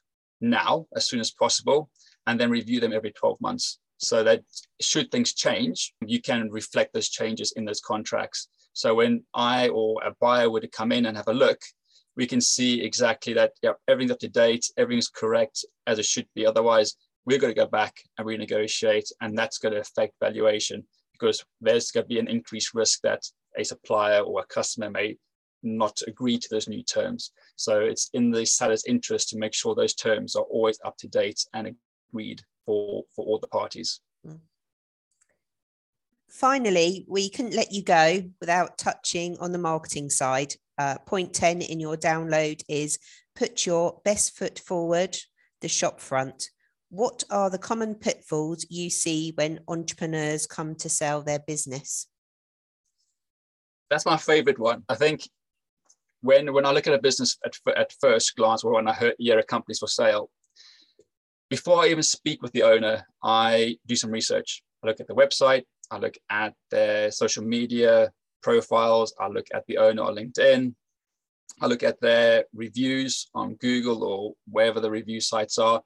now 0.40 0.86
as 0.94 1.08
soon 1.08 1.20
as 1.20 1.32
possible 1.32 1.90
and 2.26 2.38
then 2.38 2.50
review 2.50 2.78
them 2.78 2.92
every 2.92 3.10
12 3.12 3.40
months 3.40 3.80
so 3.98 4.22
that 4.22 4.42
should 4.80 5.10
things 5.10 5.34
change, 5.34 5.92
you 6.06 6.22
can 6.22 6.50
reflect 6.50 6.94
those 6.94 7.08
changes 7.08 7.52
in 7.56 7.64
those 7.64 7.80
contracts. 7.80 8.48
So 8.72 8.94
when 8.94 9.24
I 9.34 9.68
or 9.68 10.00
a 10.04 10.14
buyer 10.20 10.48
would 10.48 10.70
come 10.70 10.92
in 10.92 11.06
and 11.06 11.16
have 11.16 11.26
a 11.26 11.34
look, 11.34 11.58
we 12.18 12.26
can 12.26 12.40
see 12.40 12.82
exactly 12.82 13.32
that 13.32 13.52
yeah, 13.62 13.70
everything's 13.86 14.10
up 14.10 14.18
to 14.18 14.28
date, 14.28 14.66
everything's 14.76 15.08
correct 15.08 15.64
as 15.86 16.00
it 16.00 16.04
should 16.04 16.26
be. 16.34 16.44
Otherwise, 16.44 16.96
we're 17.24 17.38
going 17.38 17.54
to 17.54 17.60
go 17.60 17.66
back 17.66 17.94
and 18.18 18.26
renegotiate, 18.26 19.10
and 19.20 19.38
that's 19.38 19.58
going 19.58 19.72
to 19.72 19.80
affect 19.80 20.14
valuation 20.20 20.84
because 21.12 21.44
there's 21.60 21.92
going 21.92 22.04
to 22.04 22.08
be 22.08 22.18
an 22.18 22.28
increased 22.28 22.74
risk 22.74 23.00
that 23.02 23.22
a 23.56 23.64
supplier 23.64 24.20
or 24.20 24.40
a 24.40 24.46
customer 24.46 24.90
may 24.90 25.16
not 25.62 25.96
agree 26.08 26.38
to 26.38 26.48
those 26.50 26.68
new 26.68 26.82
terms. 26.82 27.30
So 27.54 27.80
it's 27.80 28.10
in 28.12 28.32
the 28.32 28.44
seller's 28.44 28.84
interest 28.86 29.28
to 29.30 29.38
make 29.38 29.54
sure 29.54 29.74
those 29.74 29.94
terms 29.94 30.34
are 30.34 30.44
always 30.44 30.78
up 30.84 30.96
to 30.98 31.08
date 31.08 31.44
and 31.54 31.74
agreed 32.10 32.42
for, 32.66 33.04
for 33.14 33.24
all 33.24 33.38
the 33.38 33.48
parties. 33.48 34.00
Finally, 36.28 37.04
we 37.08 37.30
couldn't 37.30 37.54
let 37.54 37.72
you 37.72 37.82
go 37.82 38.22
without 38.40 38.76
touching 38.76 39.36
on 39.38 39.52
the 39.52 39.58
marketing 39.58 40.10
side 40.10 40.54
uh, 40.78 40.98
point 41.06 41.34
10 41.34 41.60
in 41.60 41.80
your 41.80 41.96
download 41.96 42.62
is 42.68 42.98
put 43.34 43.66
your 43.66 44.00
best 44.04 44.36
foot 44.36 44.58
forward, 44.58 45.16
the 45.60 45.68
shop 45.68 46.00
front. 46.00 46.44
What 46.90 47.24
are 47.30 47.50
the 47.50 47.58
common 47.58 47.94
pitfalls 47.94 48.66
you 48.70 48.88
see 48.88 49.32
when 49.34 49.60
entrepreneurs 49.68 50.46
come 50.46 50.74
to 50.76 50.88
sell 50.88 51.22
their 51.22 51.40
business? 51.40 52.06
That's 53.90 54.06
my 54.06 54.16
favorite 54.16 54.58
one. 54.58 54.84
I 54.88 54.94
think 54.94 55.28
when 56.20 56.52
when 56.52 56.66
I 56.66 56.72
look 56.72 56.86
at 56.86 56.94
a 56.94 57.00
business 57.00 57.38
at, 57.44 57.54
at 57.76 57.92
first 58.00 58.36
glance 58.36 58.64
or 58.64 58.72
when 58.72 58.88
I 58.88 59.12
hear 59.18 59.38
a 59.38 59.42
company's 59.42 59.78
for 59.78 59.86
sale, 59.86 60.30
before 61.48 61.82
I 61.82 61.88
even 61.88 62.02
speak 62.02 62.42
with 62.42 62.52
the 62.52 62.62
owner, 62.62 63.06
I 63.22 63.78
do 63.86 63.96
some 63.96 64.10
research. 64.10 64.62
I 64.82 64.88
look 64.88 65.00
at 65.00 65.08
the 65.08 65.14
website, 65.14 65.64
I 65.90 65.98
look 65.98 66.16
at 66.30 66.54
their 66.70 67.10
social 67.10 67.44
media 67.44 68.10
profiles, 68.42 69.14
I 69.18 69.28
look 69.28 69.46
at 69.52 69.66
the 69.66 69.78
owner 69.78 70.02
on 70.02 70.16
LinkedIn, 70.16 70.74
I 71.60 71.66
look 71.66 71.82
at 71.82 72.00
their 72.00 72.44
reviews 72.54 73.28
on 73.34 73.54
Google 73.56 74.04
or 74.04 74.34
wherever 74.48 74.80
the 74.80 74.90
review 74.90 75.20
sites 75.20 75.58
are. 75.58 75.82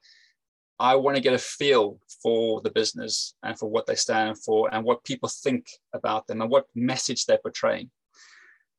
I 0.78 0.96
want 0.96 1.16
to 1.16 1.22
get 1.22 1.34
a 1.34 1.38
feel 1.38 1.98
for 2.22 2.60
the 2.60 2.70
business 2.70 3.34
and 3.42 3.58
for 3.58 3.70
what 3.70 3.86
they 3.86 3.94
stand 3.94 4.42
for 4.42 4.72
and 4.74 4.84
what 4.84 5.04
people 5.04 5.28
think 5.28 5.66
about 5.92 6.26
them 6.26 6.42
and 6.42 6.50
what 6.50 6.66
message 6.74 7.24
they're 7.24 7.38
portraying. 7.38 7.90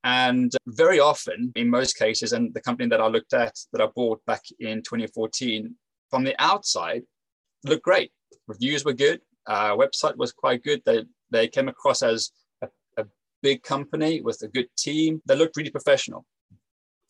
And 0.03 0.51
very 0.67 0.99
often, 0.99 1.53
in 1.55 1.69
most 1.69 1.97
cases, 1.97 2.33
and 2.33 2.53
the 2.53 2.61
company 2.61 2.89
that 2.89 2.99
I 2.99 3.07
looked 3.07 3.33
at 3.33 3.57
that 3.71 3.81
I 3.81 3.87
bought 3.95 4.23
back 4.25 4.41
in 4.59 4.81
2014, 4.81 5.73
from 6.09 6.25
the 6.25 6.35
outside, 6.39 7.03
looked 7.63 7.83
great. 7.83 8.11
Reviews 8.47 8.83
were 8.83 8.93
good. 8.93 9.21
Uh, 9.47 9.75
website 9.77 10.17
was 10.17 10.33
quite 10.33 10.63
good. 10.63 10.81
They 10.85 11.05
they 11.31 11.47
came 11.47 11.67
across 11.69 12.03
as 12.03 12.31
big 13.43 13.61
company 13.61 14.21
with 14.21 14.41
a 14.41 14.47
good 14.47 14.69
team. 14.75 15.21
They 15.27 15.35
looked 15.35 15.57
really 15.57 15.69
professional. 15.69 16.25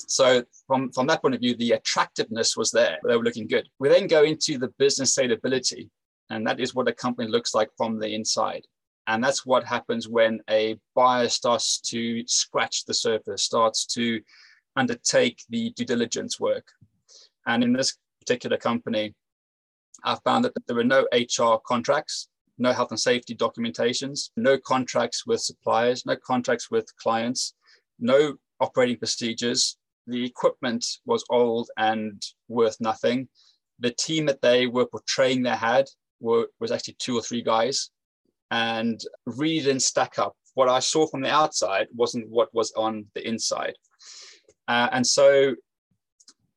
So 0.07 0.43
from, 0.67 0.91
from 0.91 1.07
that 1.07 1.21
point 1.21 1.35
of 1.35 1.41
view, 1.41 1.55
the 1.55 1.71
attractiveness 1.71 2.57
was 2.57 2.71
there. 2.71 2.97
They 3.07 3.15
were 3.15 3.23
looking 3.23 3.47
good. 3.47 3.69
We 3.79 3.87
then 3.87 4.07
go 4.07 4.23
into 4.23 4.57
the 4.57 4.73
business 4.77 5.15
salability, 5.17 5.89
and 6.29 6.45
that 6.45 6.59
is 6.59 6.75
what 6.75 6.89
a 6.89 6.93
company 6.93 7.29
looks 7.29 7.53
like 7.55 7.69
from 7.77 7.99
the 7.99 8.13
inside. 8.13 8.65
And 9.07 9.23
that's 9.23 9.45
what 9.45 9.63
happens 9.63 10.07
when 10.07 10.41
a 10.49 10.77
buyer 10.95 11.29
starts 11.29 11.79
to 11.91 12.23
scratch 12.27 12.85
the 12.85 12.93
surface, 12.93 13.43
starts 13.43 13.85
to 13.87 14.21
undertake 14.75 15.41
the 15.49 15.71
due 15.71 15.85
diligence 15.85 16.39
work. 16.39 16.65
And 17.45 17.63
in 17.63 17.73
this 17.73 17.97
particular 18.19 18.57
company, 18.57 19.13
I 20.03 20.17
found 20.23 20.45
that 20.45 20.53
there 20.67 20.75
were 20.75 20.83
no 20.83 21.05
HR 21.13 21.59
contracts, 21.65 22.27
no 22.57 22.71
health 22.71 22.91
and 22.91 22.99
safety 22.99 23.35
documentations, 23.35 24.29
no 24.37 24.57
contracts 24.57 25.25
with 25.25 25.41
suppliers, 25.41 26.05
no 26.05 26.15
contracts 26.15 26.69
with 26.69 26.95
clients, 26.97 27.53
no 27.99 28.35
operating 28.59 28.97
procedures. 28.97 29.77
The 30.07 30.25
equipment 30.25 30.85
was 31.05 31.23
old 31.29 31.69
and 31.77 32.21
worth 32.47 32.77
nothing. 32.79 33.27
The 33.79 33.91
team 33.91 34.25
that 34.27 34.41
they 34.41 34.67
were 34.67 34.85
portraying 34.85 35.43
they 35.43 35.49
had 35.51 35.85
were, 36.19 36.47
was 36.59 36.71
actually 36.71 36.95
two 36.99 37.17
or 37.17 37.21
three 37.21 37.41
guys 37.41 37.89
and 38.51 39.01
really 39.25 39.61
didn't 39.61 39.81
stack 39.81 40.19
up. 40.19 40.35
What 40.53 40.69
I 40.69 40.79
saw 40.79 41.07
from 41.07 41.21
the 41.21 41.31
outside 41.31 41.87
wasn't 41.93 42.29
what 42.29 42.53
was 42.53 42.71
on 42.73 43.05
the 43.15 43.27
inside. 43.27 43.73
Uh, 44.67 44.89
and 44.91 45.05
so, 45.05 45.55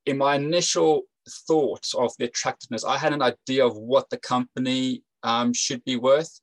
in 0.05 0.19
my 0.19 0.37
initial 0.37 1.03
thoughts 1.49 1.95
of 1.95 2.13
the 2.19 2.27
attractiveness, 2.27 2.85
I 2.85 2.99
had 2.99 3.13
an 3.13 3.23
idea 3.23 3.67
of 3.67 3.77
what 3.77 4.11
the 4.11 4.19
company 4.19 5.03
um, 5.27 5.53
should 5.53 5.85
be 5.85 5.97
worth. 5.97 6.41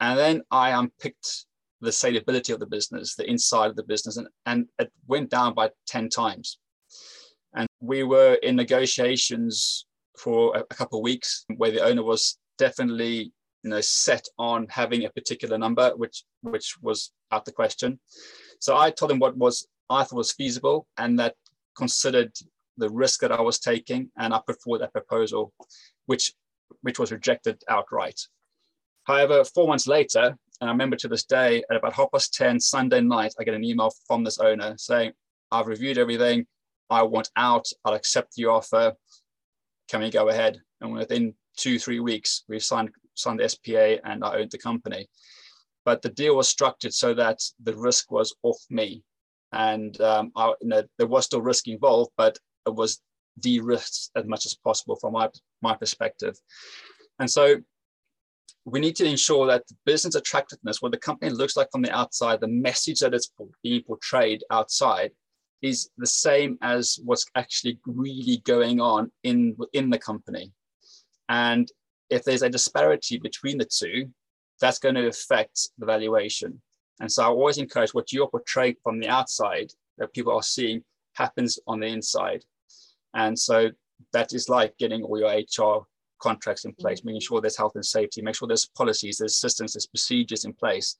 And 0.00 0.18
then 0.18 0.42
I 0.50 0.70
unpicked 0.70 1.46
the 1.80 1.90
salability 1.90 2.52
of 2.52 2.60
the 2.60 2.66
business, 2.66 3.14
the 3.14 3.28
inside 3.30 3.70
of 3.70 3.76
the 3.76 3.84
business, 3.84 4.18
and, 4.18 4.28
and 4.44 4.66
it 4.78 4.92
went 5.06 5.30
down 5.30 5.54
by 5.54 5.70
10 5.86 6.10
times. 6.10 6.58
And 7.54 7.66
we 7.80 8.02
were 8.02 8.34
in 8.42 8.56
negotiations 8.56 9.86
for 10.18 10.56
a, 10.56 10.60
a 10.60 10.74
couple 10.74 10.98
of 10.98 11.04
weeks 11.04 11.46
where 11.56 11.70
the 11.70 11.82
owner 11.82 12.02
was 12.02 12.38
definitely 12.58 13.32
you 13.62 13.70
know 13.70 13.80
set 13.80 14.26
on 14.38 14.66
having 14.68 15.04
a 15.04 15.10
particular 15.10 15.56
number 15.56 15.90
which 15.96 16.24
which 16.42 16.76
was 16.82 17.12
out 17.30 17.44
the 17.44 17.52
question 17.52 17.98
so 18.58 18.76
i 18.76 18.90
told 18.90 19.10
him 19.10 19.18
what 19.18 19.36
was 19.36 19.66
i 19.88 20.02
thought 20.02 20.16
was 20.16 20.32
feasible 20.32 20.86
and 20.98 21.18
that 21.18 21.34
considered 21.76 22.32
the 22.76 22.88
risk 22.88 23.20
that 23.20 23.32
i 23.32 23.40
was 23.40 23.58
taking 23.58 24.10
and 24.18 24.32
i 24.32 24.40
put 24.46 24.60
forward 24.62 24.80
that 24.80 24.92
proposal 24.92 25.52
which 26.06 26.32
which 26.82 26.98
was 26.98 27.12
rejected 27.12 27.62
outright. 27.68 28.20
However 29.04 29.44
four 29.44 29.66
months 29.68 29.86
later 29.86 30.36
and 30.60 30.68
i 30.68 30.72
remember 30.72 30.96
to 30.96 31.08
this 31.08 31.24
day 31.24 31.64
at 31.70 31.76
about 31.76 31.94
half 31.94 32.12
past 32.12 32.34
10 32.34 32.60
sunday 32.60 33.00
night 33.00 33.34
i 33.40 33.44
get 33.44 33.54
an 33.54 33.64
email 33.64 33.90
from 34.06 34.22
this 34.22 34.38
owner 34.38 34.74
saying 34.76 35.10
i've 35.50 35.66
reviewed 35.66 35.96
everything. 35.96 36.46
I 36.90 37.04
want 37.04 37.30
out. 37.36 37.66
I'll 37.84 37.94
accept 37.94 38.34
the 38.34 38.46
offer. 38.46 38.94
Can 39.88 40.00
we 40.00 40.10
go 40.10 40.28
ahead? 40.28 40.60
And 40.80 40.92
within 40.92 41.34
two 41.56 41.78
three 41.78 42.00
weeks 42.00 42.44
we 42.48 42.58
signed 42.58 42.90
signed 43.14 43.40
the 43.40 43.48
SPA 43.48 43.98
and 44.04 44.24
I 44.24 44.38
owned 44.38 44.50
the 44.50 44.58
company. 44.58 45.08
But 45.84 46.02
the 46.02 46.10
deal 46.10 46.36
was 46.36 46.48
structured 46.48 46.92
so 46.92 47.14
that 47.14 47.38
the 47.62 47.76
risk 47.76 48.10
was 48.10 48.34
off 48.42 48.58
me. 48.68 49.02
And 49.52 49.98
um, 50.00 50.32
I, 50.36 50.52
you 50.60 50.68
know, 50.68 50.82
there 50.98 51.06
was 51.06 51.24
still 51.24 51.42
risk 51.42 51.68
involved, 51.68 52.10
but 52.16 52.38
it 52.66 52.74
was 52.74 53.00
de-risked 53.40 54.10
as 54.16 54.24
much 54.26 54.46
as 54.46 54.54
possible 54.54 54.96
from 54.96 55.12
my, 55.14 55.28
my 55.62 55.74
perspective. 55.74 56.36
And 57.18 57.30
so 57.30 57.56
we 58.64 58.80
need 58.80 58.96
to 58.96 59.04
ensure 59.04 59.46
that 59.46 59.66
the 59.66 59.74
business 59.84 60.14
attractiveness, 60.14 60.82
what 60.82 60.92
the 60.92 60.98
company 60.98 61.30
looks 61.30 61.56
like 61.56 61.70
from 61.72 61.82
the 61.82 61.96
outside, 61.96 62.40
the 62.40 62.48
message 62.48 63.00
that 63.00 63.14
it's 63.14 63.30
being 63.62 63.82
portrayed 63.82 64.44
outside 64.50 65.12
is 65.62 65.90
the 65.98 66.06
same 66.06 66.58
as 66.62 66.98
what's 67.04 67.26
actually 67.34 67.78
really 67.86 68.38
going 68.44 68.80
on 68.80 69.10
in, 69.24 69.56
in 69.72 69.90
the 69.90 69.98
company. 69.98 70.52
And 71.28 71.70
if 72.08 72.24
there's 72.24 72.42
a 72.42 72.50
disparity 72.50 73.18
between 73.18 73.58
the 73.58 73.64
two, 73.64 74.10
that's 74.60 74.78
going 74.78 74.94
to 74.96 75.06
affect 75.06 75.70
the 75.78 75.86
valuation. 75.86 76.60
And 77.00 77.10
so 77.10 77.22
I 77.22 77.26
always 77.26 77.58
encourage 77.58 77.94
what 77.94 78.12
you're 78.12 78.28
portraying 78.28 78.76
from 78.82 79.00
the 79.00 79.08
outside 79.08 79.72
that 79.98 80.12
people 80.12 80.34
are 80.34 80.42
seeing 80.42 80.82
happens 81.14 81.58
on 81.66 81.80
the 81.80 81.86
inside. 81.86 82.44
And 83.14 83.38
so 83.38 83.70
that 84.12 84.32
is 84.32 84.48
like 84.48 84.76
getting 84.78 85.02
all 85.02 85.18
your 85.18 85.30
HR 85.30 85.84
contracts 86.20 86.64
in 86.64 86.72
place, 86.74 87.00
mm-hmm. 87.00 87.08
making 87.08 87.20
sure 87.22 87.40
there's 87.40 87.56
health 87.56 87.74
and 87.74 87.84
safety, 87.84 88.22
make 88.22 88.34
sure 88.34 88.48
there's 88.48 88.70
policies, 88.76 89.18
there's 89.18 89.36
systems, 89.36 89.72
there's 89.72 89.86
procedures 89.86 90.44
in 90.44 90.52
place. 90.52 90.98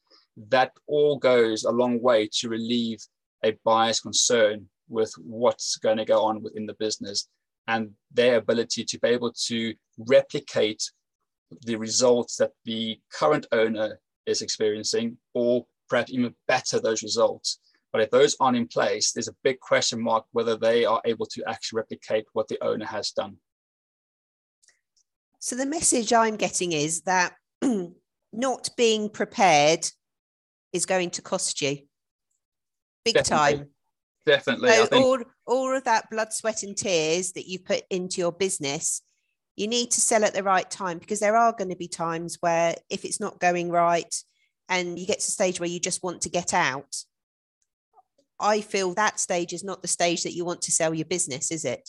That 0.49 0.73
all 0.87 1.19
goes 1.19 1.65
a 1.65 1.71
long 1.71 2.01
way 2.03 2.29
to 2.39 2.49
relieve 2.49 3.01
a 3.45 3.57
buyer's 3.65 4.01
concern 4.01 4.69
with 4.89 5.13
what's 5.19 5.77
going 5.77 5.99
to 5.99 6.05
go 6.05 6.25
on 6.25 6.43
within 6.43 6.67
the 6.67 6.75
business 6.75 7.29
and 7.69 7.91
their 8.13 8.37
ability 8.37 8.85
to 8.85 8.99
be 8.99 9.09
able 9.09 9.33
to 9.47 9.75
replicate 9.99 10.83
the 11.63 11.77
results 11.77 12.37
that 12.37 12.53
the 12.65 12.99
current 13.13 13.47
owner 13.53 14.01
is 14.27 14.43
experiencing, 14.43 15.17
or 15.35 15.65
perhaps 15.89 16.13
even 16.13 16.35
better 16.47 16.81
those 16.81 17.03
results. 17.03 17.59
But 17.93 18.03
if 18.03 18.11
those 18.11 18.37
aren't 18.39 18.57
in 18.57 18.69
place, 18.69 19.13
there's 19.13 19.29
a 19.29 19.35
big 19.43 19.61
question 19.61 20.01
mark 20.01 20.25
whether 20.33 20.57
they 20.57 20.85
are 20.85 21.01
able 21.05 21.27
to 21.27 21.43
actually 21.49 21.79
replicate 21.79 22.27
what 22.33 22.49
the 22.49 22.63
owner 22.63 22.87
has 22.87 23.11
done. 23.11 23.37
So 25.41 25.57
the 25.57 25.67
message 25.67 26.13
I'm 26.13 26.37
getting 26.37 26.73
is 26.73 27.03
that 27.03 27.35
not 28.33 28.71
being 28.77 29.09
prepared 29.09 29.87
is 30.73 30.87
going 30.87 31.11
to 31.11 31.23
cost 31.23 31.61
you 31.63 31.79
big 33.05 33.15
Definitely. 33.15 33.59
time. 33.59 33.69
Definitely. 34.27 34.71
So 34.71 34.89
all, 34.93 35.19
all 35.47 35.77
of 35.77 35.85
that 35.85 36.11
blood, 36.11 36.33
sweat, 36.33 36.63
and 36.63 36.77
tears 36.77 37.33
that 37.33 37.49
you 37.49 37.59
put 37.59 37.83
into 37.91 38.21
your 38.21 38.33
business 38.33 39.03
you 39.61 39.69
need 39.69 39.91
to 39.91 40.01
sell 40.01 40.25
at 40.25 40.33
the 40.33 40.43
right 40.43 40.71
time 40.71 40.99
because 40.99 41.21
there 41.21 41.37
are 41.37 41.53
going 41.53 41.69
to 41.69 41.77
be 41.77 41.87
times 41.87 42.39
where 42.41 42.75
if 42.89 43.05
it's 43.05 43.21
not 43.21 43.41
going 43.41 43.71
right 43.71 44.15
and 44.71 44.99
you 44.99 45.07
get 45.07 45.21
to 45.21 45.29
a 45.29 45.31
stage 45.31 45.61
where 45.61 45.69
you 45.69 45.79
just 45.79 46.03
want 46.03 46.23
to 46.23 46.31
get 46.31 46.55
out 46.55 46.97
i 48.41 48.61
feel 48.61 48.95
that 48.95 49.21
stage 49.21 49.53
is 49.53 49.65
not 49.65 49.83
the 49.83 49.89
stage 49.89 50.23
that 50.23 50.33
you 50.33 50.45
want 50.45 50.63
to 50.63 50.73
sell 50.73 50.95
your 50.95 51.07
business 51.07 51.51
is 51.51 51.65
it? 51.65 51.89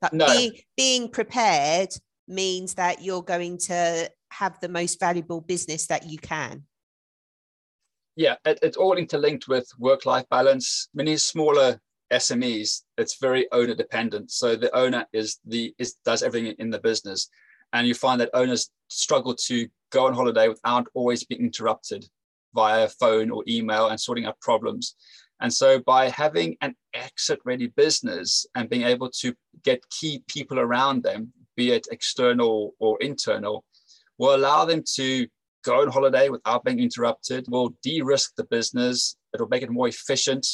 But 0.00 0.12
no. 0.12 0.26
being, 0.26 0.52
being 0.76 1.08
prepared 1.10 1.88
means 2.28 2.74
that 2.74 3.02
you're 3.02 3.22
going 3.22 3.58
to 3.58 4.10
have 4.30 4.58
the 4.60 4.68
most 4.68 5.00
valuable 5.00 5.40
business 5.40 5.86
that 5.86 6.06
you 6.06 6.18
can. 6.18 6.64
Yeah 8.14 8.36
it, 8.44 8.58
it's 8.62 8.76
all 8.76 8.96
interlinked 8.96 9.48
with 9.48 9.68
work 9.78 10.06
life 10.06 10.26
balance. 10.30 10.88
Many 10.94 11.16
smaller 11.16 11.80
SMEs, 12.12 12.82
it's 12.98 13.18
very 13.18 13.46
owner 13.52 13.74
dependent. 13.74 14.30
So 14.30 14.56
the 14.56 14.74
owner 14.76 15.06
is 15.12 15.38
the 15.44 15.74
is 15.78 15.96
does 16.04 16.22
everything 16.22 16.54
in 16.58 16.70
the 16.70 16.78
business, 16.78 17.28
and 17.72 17.86
you 17.86 17.94
find 17.94 18.20
that 18.20 18.30
owners 18.32 18.70
struggle 18.88 19.34
to 19.34 19.68
go 19.90 20.06
on 20.06 20.14
holiday 20.14 20.48
without 20.48 20.88
always 20.94 21.24
being 21.24 21.42
interrupted 21.42 22.06
via 22.56 22.88
phone 22.88 23.30
or 23.30 23.44
email 23.46 23.88
and 23.88 24.00
sorting 24.00 24.26
out 24.26 24.40
problems. 24.40 24.96
And 25.40 25.52
so 25.52 25.78
by 25.78 26.08
having 26.08 26.56
an 26.62 26.74
exit 26.94 27.38
ready 27.44 27.68
business 27.68 28.46
and 28.54 28.70
being 28.70 28.82
able 28.82 29.10
to 29.20 29.34
get 29.62 29.88
key 29.90 30.24
people 30.26 30.58
around 30.58 31.02
them, 31.04 31.32
be 31.56 31.70
it 31.72 31.86
external 31.92 32.74
or 32.80 33.00
internal, 33.00 33.64
will 34.18 34.34
allow 34.34 34.64
them 34.64 34.82
to 34.94 35.28
go 35.62 35.82
on 35.82 35.88
holiday 35.88 36.28
without 36.30 36.64
being 36.64 36.80
interrupted, 36.80 37.44
will 37.48 37.74
de-risk 37.82 38.32
the 38.36 38.44
business, 38.44 39.16
it'll 39.34 39.48
make 39.48 39.62
it 39.62 39.70
more 39.70 39.88
efficient 39.88 40.46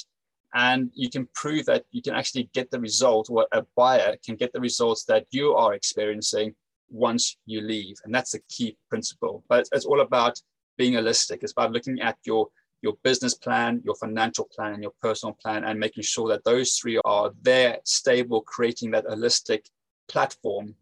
and 0.55 0.91
you 0.95 1.09
can 1.09 1.29
prove 1.35 1.67
that 1.67 1.85
you 1.91 2.03
can 2.03 2.15
actually 2.15 2.51
get 2.53 2.71
the 2.71 2.81
result 2.81 3.29
or 3.31 3.47
a 3.53 3.62
buyer 3.77 4.17
can 4.25 4.37
get 4.37 4.53
the 4.53 4.61
results 4.61 5.05
that 5.05 5.25
you 5.31 5.55
are 5.55 5.75
experiencing 5.75 6.55
once 6.91 7.37
you 7.47 7.61
leave 7.61 7.97
and 8.05 8.15
that's 8.15 8.35
a 8.35 8.41
key 8.49 8.77
principle 8.91 9.43
but 9.49 9.67
it's 9.73 9.87
all 9.87 10.01
about 10.01 10.38
being 10.79 10.95
holistic 10.95 11.43
it's 11.43 11.53
about 11.53 11.73
looking 11.73 12.01
at 12.01 12.17
your 12.25 12.49
your 12.83 12.95
business 13.05 13.35
plan, 13.35 13.81
your 13.85 13.95
financial 13.95 14.45
plan, 14.45 14.75
and 14.75 14.83
your 14.83 14.93
personal 15.01 15.35
plan, 15.41 15.65
and 15.65 15.79
making 15.79 16.03
sure 16.03 16.29
that 16.29 16.45
those 16.45 16.75
three 16.75 17.01
are 17.05 17.31
there, 17.41 17.79
stable, 17.85 18.43
creating 18.43 18.91
that 18.91 19.07
holistic 19.07 19.65
platform, 20.09 20.75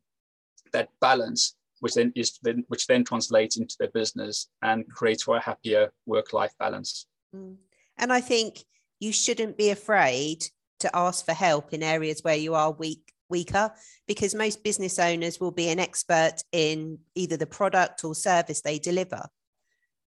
that 0.72 0.88
balance, 1.00 1.56
which 1.80 1.94
then 1.94 2.10
is 2.16 2.38
then, 2.42 2.64
which 2.68 2.86
then 2.86 3.04
translates 3.04 3.58
into 3.58 3.76
their 3.78 3.90
business 3.90 4.48
and 4.62 4.88
creates 4.88 5.22
for 5.22 5.36
a 5.36 5.42
happier 5.42 5.92
work-life 6.06 6.52
balance. 6.58 7.06
Mm. 7.36 7.56
And 7.98 8.12
I 8.12 8.20
think 8.20 8.64
you 8.98 9.12
shouldn't 9.12 9.58
be 9.58 9.70
afraid 9.70 10.46
to 10.80 10.96
ask 10.96 11.24
for 11.24 11.34
help 11.34 11.74
in 11.74 11.82
areas 11.82 12.24
where 12.24 12.36
you 12.36 12.54
are 12.54 12.72
weak 12.72 13.12
weaker 13.28 13.70
because 14.08 14.34
most 14.34 14.64
business 14.64 14.98
owners 14.98 15.38
will 15.38 15.52
be 15.52 15.68
an 15.68 15.78
expert 15.78 16.42
in 16.50 16.98
either 17.14 17.36
the 17.36 17.46
product 17.46 18.02
or 18.02 18.12
service 18.12 18.60
they 18.60 18.76
deliver 18.76 19.28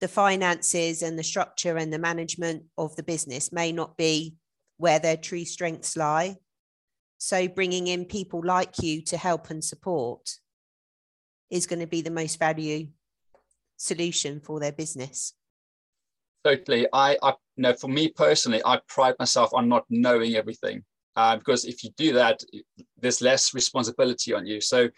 the 0.03 0.07
finances 0.09 1.01
and 1.01 1.17
the 1.17 1.23
structure 1.23 1.77
and 1.77 1.93
the 1.93 1.97
management 1.97 2.61
of 2.77 2.93
the 2.97 3.03
business 3.03 3.53
may 3.53 3.71
not 3.71 3.95
be 3.95 4.35
where 4.75 4.99
their 4.99 5.15
true 5.15 5.45
strengths 5.45 5.95
lie. 5.95 6.35
So, 7.19 7.47
bringing 7.47 7.87
in 7.87 8.03
people 8.03 8.41
like 8.43 8.79
you 8.81 9.01
to 9.03 9.15
help 9.15 9.49
and 9.49 9.63
support 9.63 10.29
is 11.49 11.67
going 11.67 11.79
to 11.79 11.87
be 11.87 12.01
the 12.01 12.11
most 12.11 12.37
value 12.37 12.87
solution 13.77 14.41
for 14.41 14.59
their 14.59 14.73
business. 14.73 15.35
Totally. 16.43 16.85
I, 16.91 17.17
I 17.23 17.35
know 17.55 17.71
for 17.71 17.87
me 17.87 18.09
personally, 18.09 18.61
I 18.65 18.81
pride 18.89 19.15
myself 19.19 19.53
on 19.53 19.69
not 19.69 19.85
knowing 19.89 20.35
everything 20.35 20.83
uh, 21.15 21.37
because 21.37 21.63
if 21.63 21.81
you 21.81 21.91
do 21.95 22.11
that, 22.11 22.43
there's 22.97 23.21
less 23.21 23.53
responsibility 23.53 24.33
on 24.33 24.45
you. 24.45 24.59
So, 24.59 24.89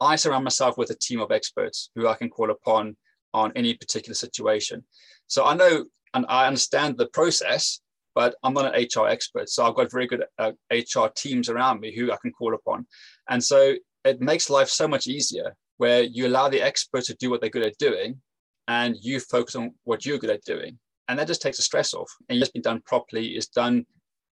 I 0.00 0.14
surround 0.14 0.44
myself 0.44 0.78
with 0.78 0.90
a 0.90 0.94
team 0.94 1.18
of 1.18 1.32
experts 1.32 1.90
who 1.96 2.06
I 2.06 2.14
can 2.14 2.30
call 2.30 2.52
upon 2.52 2.96
on 3.34 3.52
any 3.56 3.74
particular 3.74 4.14
situation. 4.14 4.84
So 5.26 5.44
I 5.44 5.54
know 5.54 5.84
and 6.14 6.26
I 6.28 6.46
understand 6.46 6.98
the 6.98 7.06
process, 7.06 7.80
but 8.14 8.34
I'm 8.42 8.52
not 8.52 8.74
an 8.74 8.82
HR 8.82 9.08
expert. 9.08 9.48
So 9.48 9.64
I've 9.64 9.74
got 9.74 9.90
very 9.90 10.06
good 10.06 10.24
uh, 10.38 10.52
HR 10.70 11.08
teams 11.16 11.48
around 11.48 11.80
me 11.80 11.94
who 11.94 12.12
I 12.12 12.16
can 12.20 12.32
call 12.32 12.54
upon. 12.54 12.86
And 13.30 13.42
so 13.42 13.74
it 14.04 14.20
makes 14.20 14.50
life 14.50 14.68
so 14.68 14.86
much 14.86 15.06
easier 15.06 15.54
where 15.78 16.02
you 16.02 16.26
allow 16.26 16.48
the 16.48 16.60
experts 16.60 17.06
to 17.06 17.14
do 17.14 17.30
what 17.30 17.40
they're 17.40 17.50
good 17.50 17.66
at 17.66 17.78
doing 17.78 18.20
and 18.68 18.96
you 19.00 19.20
focus 19.20 19.56
on 19.56 19.74
what 19.84 20.04
you're 20.04 20.18
good 20.18 20.30
at 20.30 20.44
doing. 20.44 20.78
And 21.08 21.18
that 21.18 21.26
just 21.26 21.42
takes 21.42 21.56
the 21.56 21.62
stress 21.62 21.94
off. 21.94 22.10
And 22.28 22.40
it's 22.40 22.50
been 22.50 22.62
done 22.62 22.82
properly, 22.86 23.28
it's 23.28 23.48
done 23.48 23.86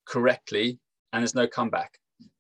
correctly, 0.07 0.79
and 1.13 1.23
there's 1.23 1.35
no 1.35 1.47
comeback. 1.47 1.99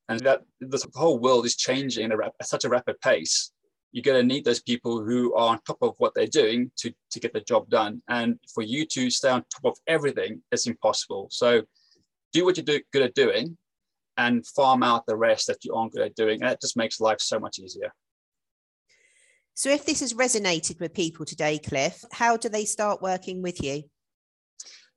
And 0.09 0.21
that 0.21 0.43
the 0.61 0.85
whole 0.95 1.19
world 1.19 1.47
is 1.47 1.57
changing 1.57 2.12
at 2.12 2.47
such 2.47 2.65
a 2.65 2.69
rapid 2.69 3.01
pace 3.01 3.51
you're 3.92 4.02
going 4.02 4.20
to 4.20 4.26
need 4.26 4.44
those 4.44 4.61
people 4.61 5.05
who 5.05 5.35
are 5.35 5.50
on 5.50 5.61
top 5.66 5.78
of 5.83 5.94
what 5.98 6.14
they're 6.14 6.26
doing 6.26 6.70
to, 6.78 6.92
to 7.11 7.20
get 7.20 7.35
the 7.35 7.42
job 7.42 7.68
done. 7.68 8.02
And 8.09 8.38
for 8.52 8.62
you 8.62 8.87
to 8.87 9.11
stay 9.11 9.28
on 9.28 9.44
top 9.50 9.72
of 9.72 9.78
everything, 9.87 10.42
it's 10.50 10.66
impossible. 10.66 11.28
So 11.31 11.62
do 12.33 12.44
what 12.44 12.57
you're 12.57 12.64
do, 12.64 12.81
good 12.92 13.02
at 13.02 13.14
doing 13.14 13.57
and 14.16 14.46
farm 14.46 14.83
out 14.83 15.07
the 15.07 15.16
rest 15.16 15.46
that 15.46 15.64
you 15.64 15.74
aren't 15.74 15.92
good 15.92 16.02
at 16.02 16.14
doing. 16.14 16.40
And 16.40 16.50
that 16.50 16.61
just 16.61 16.76
makes 16.76 17.00
life 17.00 17.20
so 17.20 17.38
much 17.38 17.59
easier. 17.59 17.92
So 19.55 19.68
if 19.68 19.85
this 19.85 20.00
has 20.00 20.14
resonated 20.14 20.81
with 20.81 20.94
people 20.94 21.26
today, 21.26 21.59
Cliff, 21.59 22.02
how 22.12 22.38
do 22.38 22.48
they 22.48 22.64
start 22.64 23.02
working 23.02 23.42
with 23.42 23.62
you? 23.62 23.83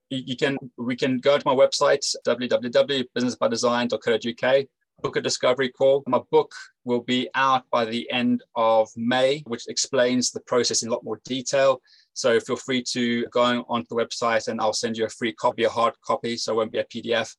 You 0.10 0.38
can 0.38 0.58
we 0.77 0.95
can 0.95 1.17
go 1.17 1.38
to 1.38 1.43
my 1.45 1.53
website 1.53 2.05
www.businessbydesign.co.uk 2.25 4.65
book 5.01 5.15
a 5.15 5.21
discovery 5.21 5.69
call. 5.69 6.03
My 6.08 6.21
book 6.31 6.53
will 6.84 7.01
be 7.01 7.29
out 7.36 7.63
by 7.71 7.86
the 7.86 8.10
end 8.12 8.43
of 8.55 8.89
May, 8.95 9.43
which 9.47 9.67
explains 9.67 10.31
the 10.31 10.41
process 10.41 10.84
in 10.84 10.89
a 10.89 10.91
lot 10.91 11.03
more 11.03 11.19
detail. 11.25 11.81
So 12.13 12.39
feel 12.39 12.55
free 12.55 12.84
to 12.91 13.25
go 13.27 13.65
onto 13.67 13.88
the 13.89 13.95
website 13.95 14.47
and 14.47 14.60
I'll 14.60 14.73
send 14.73 14.97
you 14.97 15.05
a 15.05 15.10
free 15.10 15.34
copy, 15.34 15.63
a 15.63 15.69
hard 15.69 15.93
copy, 16.03 16.38
so 16.38 16.53
it 16.53 16.55
won't 16.55 16.71
be 16.71 16.79
a 16.79 16.86
PDF. 16.86 17.36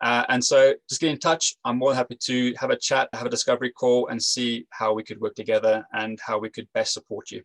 Uh, 0.00 0.24
and 0.28 0.42
so 0.42 0.74
just 0.88 1.00
get 1.00 1.10
in 1.10 1.18
touch. 1.18 1.56
I'm 1.64 1.78
more 1.78 1.90
than 1.90 1.98
happy 1.98 2.16
to 2.22 2.54
have 2.58 2.70
a 2.70 2.76
chat, 2.76 3.08
have 3.12 3.26
a 3.26 3.30
discovery 3.30 3.70
call, 3.70 4.08
and 4.08 4.22
see 4.22 4.66
how 4.70 4.94
we 4.94 5.02
could 5.02 5.20
work 5.20 5.34
together 5.34 5.84
and 5.92 6.18
how 6.24 6.38
we 6.38 6.48
could 6.48 6.68
best 6.72 6.94
support 6.94 7.30
you. 7.30 7.42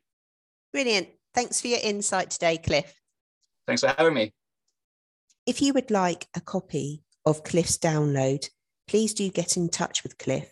Brilliant. 0.71 1.09
Thanks 1.33 1.59
for 1.59 1.67
your 1.67 1.79
insight 1.83 2.29
today, 2.29 2.57
Cliff. 2.57 2.93
Thanks 3.67 3.81
for 3.81 3.93
having 3.97 4.13
me. 4.13 4.33
If 5.45 5.61
you 5.61 5.73
would 5.73 5.91
like 5.91 6.27
a 6.35 6.41
copy 6.41 7.03
of 7.25 7.43
Cliff's 7.43 7.77
download, 7.77 8.49
please 8.87 9.13
do 9.13 9.29
get 9.29 9.57
in 9.57 9.67
touch 9.69 10.03
with 10.03 10.17
Cliff 10.17 10.49